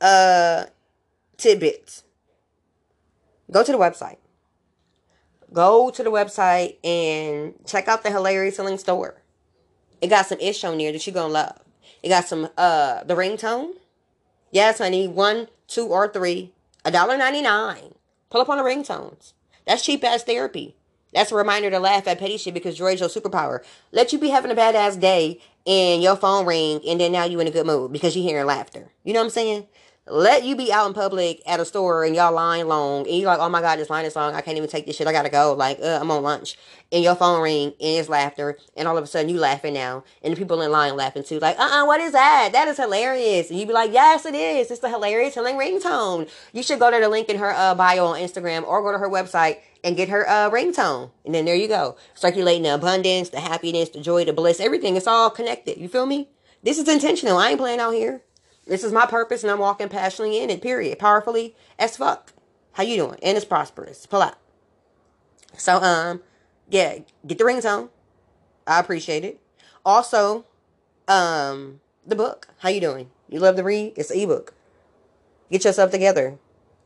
uh 0.00 0.64
tidbits. 1.38 2.04
Go 3.50 3.64
to 3.64 3.72
the 3.72 3.78
website. 3.78 4.18
Go 5.52 5.90
to 5.90 6.02
the 6.02 6.10
website 6.10 6.76
and 6.84 7.54
check 7.66 7.88
out 7.88 8.02
the 8.02 8.10
hilarious 8.10 8.56
healing 8.56 8.76
store. 8.76 9.22
It 10.02 10.08
got 10.08 10.26
some 10.26 10.38
ish 10.40 10.62
on 10.64 10.76
there 10.76 10.92
that 10.92 11.06
you're 11.06 11.14
gonna 11.14 11.32
love. 11.32 11.58
It 12.02 12.10
got 12.10 12.28
some 12.28 12.50
uh 12.58 13.04
the 13.04 13.14
ringtone. 13.14 13.72
Yes, 14.50 14.78
honey, 14.78 15.08
one, 15.08 15.48
two, 15.66 15.86
or 15.86 16.08
three. 16.08 16.52
A 16.84 16.90
dollar 16.90 17.16
ninety 17.16 17.40
nine. 17.40 17.94
Pull 18.28 18.42
up 18.42 18.50
on 18.50 18.58
the 18.58 18.64
ringtones. 18.64 19.32
That's 19.68 19.84
cheap 19.84 20.02
ass 20.02 20.22
therapy. 20.22 20.74
That's 21.12 21.30
a 21.30 21.34
reminder 21.34 21.68
to 21.70 21.78
laugh 21.78 22.08
at 22.08 22.18
petty 22.18 22.38
shit 22.38 22.54
because 22.54 22.78
joy 22.78 22.94
is 22.94 23.00
your 23.00 23.10
superpower. 23.10 23.62
Let 23.92 24.14
you 24.14 24.18
be 24.18 24.30
having 24.30 24.50
a 24.50 24.54
badass 24.54 24.98
day 24.98 25.42
and 25.66 26.02
your 26.02 26.16
phone 26.16 26.46
ring 26.46 26.80
and 26.88 26.98
then 26.98 27.12
now 27.12 27.24
you 27.24 27.38
in 27.38 27.46
a 27.46 27.50
good 27.50 27.66
mood 27.66 27.92
because 27.92 28.16
you're 28.16 28.26
hearing 28.26 28.46
laughter. 28.46 28.90
You 29.04 29.12
know 29.12 29.20
what 29.20 29.26
I'm 29.26 29.30
saying? 29.30 29.66
Let 30.10 30.44
you 30.44 30.56
be 30.56 30.72
out 30.72 30.86
in 30.86 30.94
public 30.94 31.42
at 31.46 31.60
a 31.60 31.64
store 31.64 32.04
and 32.04 32.14
y'all 32.14 32.32
line 32.32 32.68
long 32.68 33.06
and 33.06 33.16
you're 33.16 33.26
like, 33.26 33.40
oh 33.40 33.48
my 33.48 33.60
god, 33.60 33.78
this 33.78 33.90
line 33.90 34.04
is 34.04 34.16
long. 34.16 34.34
I 34.34 34.40
can't 34.40 34.56
even 34.56 34.68
take 34.68 34.86
this 34.86 34.96
shit. 34.96 35.06
I 35.06 35.12
gotta 35.12 35.30
go. 35.30 35.54
Like, 35.54 35.78
uh, 35.80 35.98
I'm 36.00 36.10
on 36.10 36.22
lunch. 36.22 36.56
And 36.90 37.04
your 37.04 37.14
phone 37.14 37.42
ring 37.42 37.68
and 37.68 37.74
it's 37.80 38.08
laughter. 38.08 38.58
And 38.76 38.88
all 38.88 38.96
of 38.96 39.04
a 39.04 39.06
sudden 39.06 39.28
you 39.28 39.38
laughing 39.38 39.74
now. 39.74 40.04
And 40.22 40.32
the 40.32 40.38
people 40.38 40.62
in 40.62 40.70
line 40.70 40.96
laughing 40.96 41.22
too. 41.22 41.38
Like, 41.38 41.58
uh-uh, 41.58 41.84
what 41.86 42.00
is 42.00 42.12
that? 42.12 42.50
That 42.52 42.68
is 42.68 42.76
hilarious. 42.76 43.50
And 43.50 43.58
you 43.58 43.66
be 43.66 43.72
like, 43.72 43.92
yes, 43.92 44.24
it 44.24 44.34
is. 44.34 44.70
It's 44.70 44.80
the 44.80 44.88
hilarious 44.88 45.34
healing 45.34 45.56
ringtone. 45.56 46.30
You 46.52 46.62
should 46.62 46.78
go 46.78 46.90
to 46.90 46.98
the 46.98 47.08
link 47.08 47.28
in 47.28 47.38
her 47.38 47.52
uh, 47.52 47.74
bio 47.74 48.06
on 48.06 48.20
Instagram 48.20 48.66
or 48.66 48.82
go 48.82 48.92
to 48.92 48.98
her 48.98 49.08
website 49.08 49.58
and 49.84 49.96
get 49.96 50.08
her 50.08 50.28
uh, 50.28 50.50
ringtone. 50.50 51.10
And 51.24 51.34
then 51.34 51.44
there 51.44 51.54
you 51.54 51.68
go. 51.68 51.96
Circulating 52.14 52.62
the 52.62 52.74
abundance, 52.74 53.30
the 53.30 53.40
happiness, 53.40 53.90
the 53.90 54.00
joy, 54.00 54.24
the 54.24 54.32
bliss, 54.32 54.60
everything. 54.60 54.96
It's 54.96 55.06
all 55.06 55.30
connected. 55.30 55.78
You 55.78 55.88
feel 55.88 56.06
me? 56.06 56.28
This 56.62 56.78
is 56.78 56.88
intentional. 56.88 57.38
I 57.38 57.50
ain't 57.50 57.58
playing 57.58 57.80
out 57.80 57.92
here. 57.92 58.22
This 58.68 58.84
is 58.84 58.92
my 58.92 59.06
purpose, 59.06 59.42
and 59.42 59.50
I'm 59.50 59.58
walking 59.58 59.88
passionately 59.88 60.40
in 60.40 60.50
it. 60.50 60.62
Period. 60.62 60.98
Powerfully 60.98 61.56
as 61.78 61.96
fuck. 61.96 62.32
How 62.72 62.82
you 62.82 62.96
doing? 62.96 63.18
And 63.22 63.36
it's 63.36 63.46
prosperous. 63.46 64.06
Pull 64.06 64.22
out. 64.22 64.36
So 65.56 65.82
um, 65.82 66.20
yeah, 66.68 66.98
get 67.26 67.38
the 67.38 67.44
ringtone. 67.44 67.88
I 68.66 68.78
appreciate 68.78 69.24
it. 69.24 69.40
Also, 69.84 70.44
um, 71.08 71.80
the 72.06 72.14
book. 72.14 72.48
How 72.58 72.68
you 72.68 72.80
doing? 72.80 73.10
You 73.28 73.40
love 73.40 73.56
to 73.56 73.64
read? 73.64 73.94
It's 73.96 74.10
an 74.10 74.20
ebook. 74.20 74.52
Get 75.50 75.64
yourself 75.64 75.90
together 75.90 76.38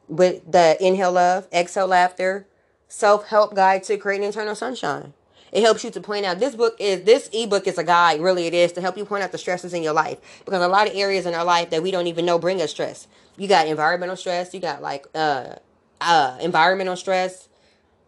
with 0.09 0.51
the 0.51 0.77
inhale 0.81 1.12
love, 1.12 1.49
exhale 1.53 1.88
laughter, 1.88 2.47
self 2.88 3.27
help 3.27 3.55
guide 3.55 3.83
to 3.85 3.97
creating 3.97 4.27
internal 4.27 4.55
sunshine. 4.55 5.14
It 5.52 5.62
helps 5.62 5.84
you 5.84 5.90
to 5.90 6.00
point 6.00 6.24
out 6.24 6.40
this 6.40 6.54
book 6.56 6.76
is 6.80 7.02
this 7.04 7.28
ebook 7.32 7.66
is 7.66 7.78
a 7.78 7.84
guide, 7.84 8.20
really 8.20 8.46
it 8.46 8.54
is, 8.54 8.72
to 8.72 8.80
help 8.80 8.96
you 8.96 9.04
point 9.04 9.22
out 9.22 9.32
the 9.32 9.38
stresses 9.38 9.74
in 9.74 9.82
your 9.82 9.92
life. 9.92 10.18
Because 10.44 10.62
a 10.62 10.68
lot 10.68 10.88
of 10.88 10.96
areas 10.96 11.26
in 11.26 11.34
our 11.34 11.44
life 11.44 11.70
that 11.70 11.82
we 11.82 11.90
don't 11.90 12.06
even 12.06 12.24
know 12.24 12.38
bring 12.38 12.60
us 12.62 12.70
stress. 12.70 13.06
You 13.36 13.48
got 13.48 13.66
environmental 13.66 14.16
stress, 14.16 14.54
you 14.54 14.60
got 14.60 14.82
like 14.82 15.06
uh 15.14 15.56
uh 16.00 16.38
environmental 16.40 16.96
stress, 16.96 17.48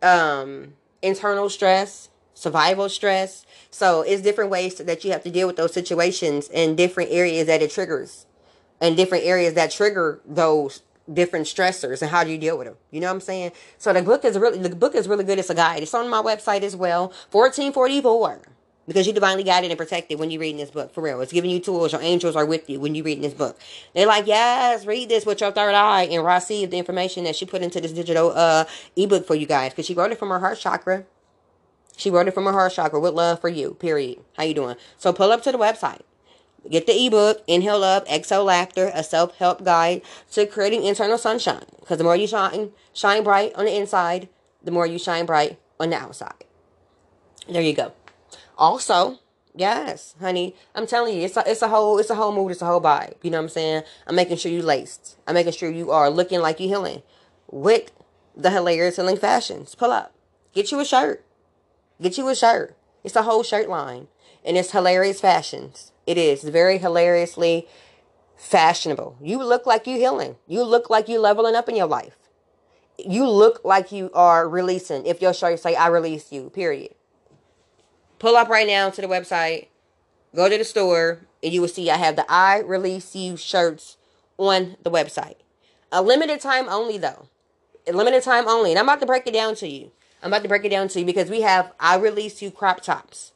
um, 0.03 0.75
internal 1.03 1.51
stress, 1.51 2.09
survival 2.35 2.89
stress. 2.89 3.45
So 3.71 4.03
it's 4.03 4.23
different 4.23 4.51
ways 4.51 4.77
that 4.77 5.05
you 5.05 5.13
have 5.13 5.23
to 5.25 5.31
deal 5.31 5.47
with 5.47 5.57
those 5.57 5.73
situations 5.73 6.49
in 6.49 6.77
different 6.77 7.11
areas 7.11 7.47
that 7.47 7.63
it 7.63 7.71
triggers. 7.71 8.27
And 8.81 8.97
different 8.97 9.25
areas 9.25 9.55
that 9.55 9.71
trigger 9.71 10.21
those 10.27 10.83
different 11.13 11.47
stressors 11.47 12.03
and 12.03 12.11
how 12.11 12.25
do 12.25 12.31
you 12.31 12.39
deal 12.39 12.57
with 12.57 12.67
them. 12.67 12.77
You 12.91 13.01
know 13.01 13.09
what 13.09 13.15
I'm 13.15 13.21
saying? 13.21 13.53
So 13.79 13.93
the 13.93 14.03
book 14.03 14.25
is 14.25 14.39
really 14.39 14.59
the 14.59 14.75
book 14.75 14.95
is 14.95 15.09
really 15.09 15.25
good. 15.25 15.39
It's 15.39 15.51
a 15.51 15.55
guide. 15.55 15.83
It's 15.83 15.95
on 15.95 16.09
my 16.09 16.23
website 16.23 16.63
as 16.63 16.77
well. 16.77 17.13
1444. 17.31 18.43
Because 18.87 19.07
you're 19.07 19.15
divinely 19.15 19.45
guided 19.45 19.71
and 19.71 19.79
protected 19.79 20.19
when 20.19 20.31
you're 20.31 20.41
reading 20.41 20.59
this 20.59 20.71
book. 20.71 20.93
For 20.93 21.03
real. 21.03 21.21
It's 21.23 21.33
giving 21.33 21.51
you 21.51 21.59
tools. 21.59 21.93
Your 21.93 22.03
angels 22.03 22.37
are 22.37 22.45
with 22.45 22.69
you 22.69 22.81
when 22.81 22.95
you're 22.95 23.05
reading 23.05 23.23
this 23.23 23.33
book. 23.33 23.59
They're 23.95 24.07
like, 24.07 24.27
yes, 24.27 24.85
read 24.85 25.09
this 25.09 25.25
with 25.25 25.41
your 25.41 25.53
third 25.53 25.75
eye 25.75 26.03
and 26.03 26.25
receive 26.25 26.71
the 26.71 26.79
information 26.79 27.25
that 27.25 27.37
she 27.37 27.47
put 27.47 27.63
into 27.63 27.81
this 27.81 27.93
digital 27.93 28.33
uh 28.35 28.65
ebook 28.97 29.27
for 29.27 29.35
you 29.35 29.47
guys. 29.47 29.73
Because 29.73 29.87
she 29.87 29.95
wrote 29.95 30.13
it 30.13 30.19
from 30.19 30.29
her 30.29 30.41
heart 30.41 30.59
chakra. 30.59 31.05
She 31.97 32.11
wrote 32.11 32.29
it 32.29 32.35
from 32.35 32.45
her 32.45 32.53
heart 32.53 32.73
chakra 32.73 33.01
with 33.01 33.15
love 33.15 33.41
for 33.41 33.49
you. 33.49 33.75
Period. 33.75 34.19
How 34.37 34.45
you 34.45 34.55
doing? 34.55 34.77
So 34.99 35.13
pull 35.13 35.33
up 35.33 35.43
to 35.43 35.53
the 35.53 35.59
website. 35.59 36.03
Get 36.71 36.87
the 36.87 37.07
ebook, 37.07 37.43
Inhale 37.47 37.81
Love, 37.81 38.07
Exhale 38.09 38.45
Laughter, 38.45 38.91
a 38.95 39.05
self-help 39.05 39.65
guide 39.65 40.03
to 40.33 40.47
creating 40.47 40.85
internal 40.85 41.19
sunshine. 41.19 41.65
Because 41.81 41.99
the 41.99 42.05
more 42.05 42.17
you 42.17 42.27
shine, 42.27 42.71
shine 42.93 43.23
bright 43.23 43.55
on 43.55 43.67
the 43.67 43.77
inside, 43.77 44.29
the 44.63 44.71
more 44.71 44.87
you 44.87 44.99
shine 44.99 45.27
bright 45.27 45.59
on 45.79 45.91
the 45.91 45.97
outside. 45.97 46.45
There 47.49 47.61
you 47.61 47.75
go. 47.75 47.93
Also, 48.57 49.19
yes, 49.55 50.15
honey, 50.21 50.55
I'm 50.75 50.87
telling 50.87 51.17
you, 51.17 51.25
it's 51.25 51.37
a, 51.37 51.45
it's 51.47 51.61
a 51.61 51.69
whole, 51.69 51.99
it's 51.99 52.09
a 52.09 52.15
whole 52.15 52.33
mood, 52.33 52.53
it's 52.53 52.63
a 52.63 52.67
whole 52.67 52.81
vibe. 52.81 53.17
You 53.23 53.31
know 53.31 53.39
what 53.39 53.45
I'm 53.45 53.49
saying? 53.51 53.83
I'm 54.07 54.17
making 54.17 54.39
sure 54.39 54.51
you 54.51 54.63
laced. 54.63 55.19
I'm 55.27 55.35
making 55.35 55.53
sure 55.53 55.71
you 55.71 55.91
are 55.91 56.09
looking 56.09 56.41
like 56.41 56.61
you're 56.61 56.69
healing 56.69 57.03
with 57.51 57.93
the 58.35 58.51
hilarious 58.51 58.97
healing 58.97 59.19
fashions. 59.19 59.75
Pull 59.75 59.93
up, 59.93 60.15
get 60.55 60.73
you 60.73 60.81
a 60.81 60.85
shirt, 60.85 61.25
get 62.01 62.17
you 62.17 62.27
a 62.29 62.35
shirt. 62.35 62.77
It's 63.03 63.17
a 63.17 63.23
whole 63.23 63.43
shirt 63.43 63.69
line, 63.69 64.09
and 64.47 64.57
it's 64.57 64.71
hilarious 64.71 65.21
fashions. 65.21 65.93
It 66.07 66.19
is 66.19 66.45
very 66.45 66.79
hilariously 66.79 67.69
fashionable. 68.37 69.17
You 69.23 69.43
look 69.43 69.67
like 69.67 69.87
you 69.87 69.97
healing. 69.99 70.37
You 70.47 70.65
look 70.65 70.91
like 70.91 71.09
you 71.09 71.21
leveling 71.21 71.55
up 71.57 71.69
in 71.69 71.77
your 71.77 71.87
life. 71.87 72.17
You 72.99 73.29
look 73.29 73.61
like 73.65 73.93
you 73.93 74.11
are 74.15 74.49
releasing. 74.49 75.07
If 75.07 75.23
your 75.23 75.35
shirt 75.35 75.61
say, 75.61 75.75
I 75.75 75.89
release 75.89 76.33
you, 76.33 76.51
period. 76.51 76.95
pull 78.19 78.37
up 78.37 78.49
right 78.49 78.67
now 78.67 78.91
to 78.91 79.01
the 79.03 79.09
website, 79.09 79.69
go 80.35 80.49
to 80.49 80.59
the 80.59 80.65
store, 80.65 81.21
and 81.43 81.53
you 81.53 81.61
will 81.61 81.69
see 81.69 81.91
I 81.91 81.97
have 81.99 82.17
the 82.17 82.27
I 82.29 82.61
Release 82.61 83.15
You 83.17 83.37
shirts 83.37 83.99
on 84.39 84.77
the 84.83 84.91
website. 84.91 85.37
A 85.93 86.03
limited 86.03 86.41
time 86.41 86.69
only, 86.69 86.99
though. 86.99 87.29
A 87.87 87.93
limited 87.93 88.23
time 88.23 88.49
only. 88.49 88.71
And 88.71 88.79
I'm 88.79 88.87
about 88.89 89.01
to 89.01 89.07
break 89.07 89.27
it 89.27 89.35
down 89.35 89.55
to 89.57 89.69
you. 89.69 89.93
I'm 90.23 90.33
about 90.33 90.43
to 90.43 90.49
break 90.49 90.65
it 90.65 90.71
down 90.71 90.89
to 90.89 91.01
you 91.01 91.07
because 91.07 91.31
we 91.31 91.43
have 91.43 91.73
I 91.81 91.97
Release 91.99 92.43
You 92.43 92.51
crop 92.51 92.83
tops, 92.83 93.33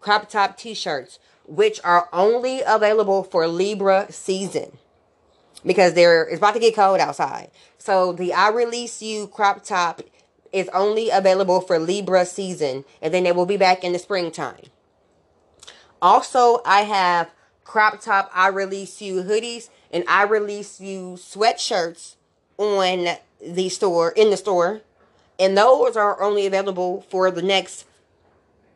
crop 0.00 0.28
top 0.30 0.56
t 0.56 0.74
shirts, 0.74 1.18
which 1.50 1.80
are 1.82 2.08
only 2.12 2.62
available 2.64 3.24
for 3.24 3.48
Libra 3.48 4.10
season 4.12 4.78
because 5.66 5.94
there 5.94 6.22
it's 6.22 6.38
about 6.38 6.54
to 6.54 6.60
get 6.60 6.76
cold 6.76 7.00
outside. 7.00 7.50
So 7.76 8.12
the 8.12 8.32
I 8.32 8.48
Release 8.50 9.02
You 9.02 9.26
crop 9.26 9.64
top 9.64 10.00
is 10.52 10.68
only 10.68 11.10
available 11.10 11.60
for 11.60 11.78
Libra 11.78 12.24
season, 12.24 12.84
and 13.02 13.12
then 13.12 13.26
it 13.26 13.34
will 13.34 13.46
be 13.46 13.56
back 13.56 13.84
in 13.84 13.92
the 13.92 13.98
springtime. 13.98 14.66
Also, 16.00 16.60
I 16.64 16.82
have 16.82 17.30
crop 17.64 18.00
top 18.00 18.30
I 18.32 18.48
Release 18.48 19.02
You 19.02 19.22
hoodies 19.22 19.70
and 19.90 20.04
I 20.06 20.22
Release 20.22 20.80
You 20.80 21.16
sweatshirts 21.18 22.14
on 22.58 23.16
the 23.44 23.68
store 23.68 24.12
in 24.12 24.30
the 24.30 24.36
store, 24.36 24.82
and 25.38 25.58
those 25.58 25.96
are 25.96 26.22
only 26.22 26.46
available 26.46 27.02
for 27.10 27.30
the 27.30 27.42
next 27.42 27.86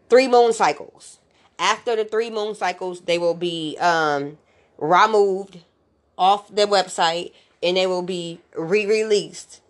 three 0.08 0.26
moon 0.26 0.52
cycles. 0.52 1.18
After 1.58 1.96
the 1.96 2.04
three 2.04 2.30
moon 2.30 2.54
cycles, 2.54 3.02
they 3.02 3.18
will 3.18 3.34
be 3.34 3.76
um, 3.80 4.38
removed 4.78 5.60
off 6.18 6.54
the 6.54 6.66
website 6.66 7.32
and 7.62 7.76
they 7.76 7.86
will 7.86 8.02
be 8.02 8.40
re-released 8.54 9.60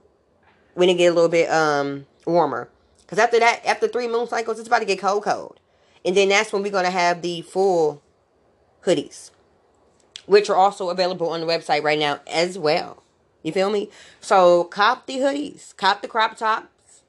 when 0.75 0.89
it 0.89 0.95
get 0.95 1.07
a 1.07 1.15
little 1.15 1.31
bit 1.31 1.49
um 1.51 2.07
warmer. 2.27 2.69
Cause 3.07 3.19
after 3.19 3.39
that, 3.39 3.65
after 3.65 3.87
three 3.87 4.09
moon 4.09 4.27
cycles, 4.27 4.59
it's 4.59 4.69
about 4.69 4.81
to 4.81 4.85
get 4.85 4.99
cold, 4.99 5.25
cold, 5.25 5.61
and 6.05 6.17
then 6.17 6.29
that's 6.29 6.53
when 6.53 6.63
we're 6.63 6.73
gonna 6.73 6.91
have 6.91 7.23
the 7.23 7.43
full 7.43 8.03
hoodies, 8.85 9.31
which 10.27 10.51
are 10.51 10.57
also 10.57 10.91
available 10.91 11.29
on 11.29 11.41
the 11.41 11.47
website 11.47 11.83
right 11.83 11.99
now 11.99 12.21
as 12.27 12.59
well. 12.59 13.03
You 13.43 13.53
feel 13.53 13.71
me? 13.71 13.91
So 14.21 14.65
cop 14.65 15.07
the 15.07 15.19
hoodies, 15.19 15.77
cop 15.77 16.03
the 16.03 16.09
crop 16.09 16.37
tops, 16.37 17.03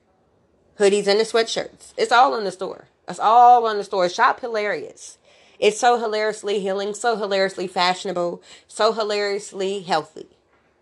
hoodies, 0.77 1.07
and 1.07 1.19
the 1.19 1.23
sweatshirts. 1.23 1.93
It's 1.97 2.11
all 2.11 2.37
in 2.37 2.43
the 2.43 2.51
store. 2.51 2.87
It's 3.07 3.19
all 3.19 3.67
on 3.67 3.77
the 3.77 3.83
store. 3.83 4.09
Shop 4.09 4.39
hilarious. 4.39 5.17
It's 5.59 5.79
so 5.79 5.99
hilariously 5.99 6.59
healing, 6.59 6.93
so 6.93 7.15
hilariously 7.15 7.67
fashionable, 7.67 8.41
so 8.67 8.93
hilariously 8.93 9.81
healthy. 9.81 10.27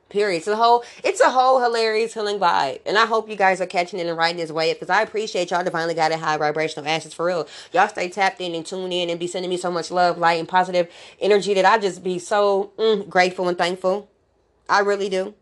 Period. 0.09 0.37
It's 0.37 0.47
a 0.47 0.55
whole 0.55 0.83
it's 1.03 1.21
a 1.21 1.31
whole 1.31 1.61
hilarious 1.61 2.13
healing 2.13 2.39
vibe. 2.39 2.81
And 2.85 2.97
I 2.97 3.05
hope 3.07 3.29
you 3.29 3.35
guys 3.35 3.59
are 3.61 3.65
catching 3.65 3.99
it 3.99 4.05
and 4.05 4.17
riding 4.17 4.37
this 4.37 4.51
wave 4.51 4.75
because 4.75 4.89
I 4.89 5.01
appreciate 5.01 5.49
y'all 5.49 5.63
divinely 5.63 5.95
got 5.95 6.11
a 6.11 6.17
high 6.17 6.37
vibrational 6.37 6.87
ashes 6.87 7.15
for 7.15 7.25
real. 7.25 7.47
Y'all 7.71 7.87
stay 7.87 8.09
tapped 8.09 8.39
in 8.39 8.53
and 8.53 8.65
tuned 8.65 8.93
in 8.93 9.09
and 9.09 9.19
be 9.19 9.25
sending 9.25 9.49
me 9.49 9.57
so 9.57 9.71
much 9.71 9.89
love, 9.89 10.19
light, 10.19 10.39
and 10.39 10.47
positive 10.47 10.87
energy 11.19 11.55
that 11.55 11.65
I 11.65 11.79
just 11.79 12.03
be 12.03 12.19
so 12.19 12.73
mm, 12.77 13.09
grateful 13.09 13.47
and 13.47 13.57
thankful. 13.57 14.07
I 14.69 14.81
really 14.81 15.09
do. 15.09 15.33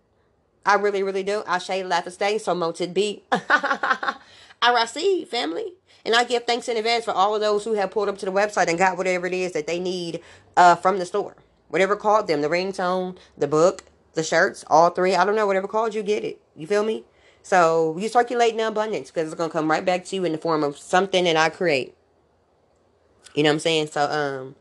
I 0.66 0.76
really, 0.76 1.04
really 1.04 1.24
do. 1.24 1.44
I 1.48 1.58
shade 1.58 1.86
laugh 1.86 2.06
and 2.06 2.14
stay, 2.14 2.38
so 2.38 2.54
moted 2.54 2.94
be. 2.94 3.24
I 3.32 4.16
receive, 4.74 5.28
family. 5.28 5.74
And 6.06 6.16
I 6.16 6.24
give 6.24 6.46
thanks 6.46 6.68
in 6.68 6.78
advance 6.78 7.06
for 7.06 7.12
all 7.12 7.36
of 7.36 7.42
those 7.42 7.64
who 7.64 7.74
have 7.74 7.92
pulled 7.92 8.10
up 8.10 8.18
to 8.20 8.26
the 8.26 8.32
website 8.32 8.68
and 8.68 8.78
got 8.78 8.98
whatever 8.98 9.28
it 9.28 9.34
is 9.34 9.52
that 9.54 9.68
they 9.68 9.80
need 9.80 10.22
uh, 10.58 10.76
from 10.76 10.98
the 11.00 11.06
store. 11.06 11.36
Whatever 11.70 11.96
called 11.96 12.28
them, 12.28 12.42
the 12.42 12.50
ringtone, 12.50 13.18
the 13.38 13.48
book, 13.48 13.84
the 14.14 14.24
shirts, 14.24 14.66
all 14.68 14.90
three. 14.90 15.16
I 15.16 15.26
don't 15.26 15.36
know, 15.36 15.48
whatever 15.48 15.68
called 15.68 15.96
you, 15.96 16.04
get 16.04 16.24
it. 16.24 16.42
You 16.56 16.68
feel 16.68 16.84
me? 16.84 17.04
So 17.44 17.98
you 17.98 18.08
circulate 18.08 18.54
in 18.54 18.60
abundance 18.60 19.10
because 19.10 19.28
it's 19.28 19.38
gonna 19.38 19.52
come 19.52 19.70
right 19.70 19.84
back 19.84 20.06
to 20.06 20.16
you 20.16 20.26
in 20.26 20.32
the 20.32 20.38
form 20.38 20.64
of 20.64 20.78
something 20.78 21.24
that 21.24 21.38
I 21.38 21.50
create. 21.50 21.96
You 23.34 23.44
know 23.44 23.50
what 23.50 23.54
I'm 23.54 23.60
saying? 23.60 23.88
So 23.88 24.04
um 24.04 24.56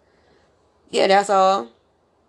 yeah, 0.91 1.07
that's 1.07 1.31
all 1.31 1.69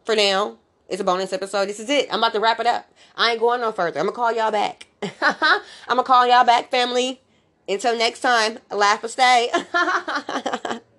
for 0.06 0.15
now. 0.15 0.58
It's 0.89 1.00
a 1.00 1.06
bonus 1.06 1.32
episode. 1.32 1.67
This 1.69 1.80
is 1.80 1.89
it. 1.89 2.08
I'm 2.12 2.19
about 2.19 2.34
to 2.34 2.39
wrap 2.41 2.60
it 2.60 2.67
up. 2.67 2.91
I 3.15 3.32
ain't 3.32 3.39
going 3.39 3.62
no 3.62 3.71
further. 3.71 4.00
I'm 4.00 4.08
gonna 4.08 4.15
call 4.15 4.34
y'all 4.34 4.52
back. 4.52 4.88
I'm 5.21 5.62
gonna 5.88 6.04
call 6.04 6.28
y'all 6.28 6.43
back, 6.43 6.69
family. 6.69 7.21
Until 7.67 7.97
next 7.97 8.21
time, 8.21 8.60
laugh 8.69 9.04
or 9.04 9.08
stay. 9.08 9.52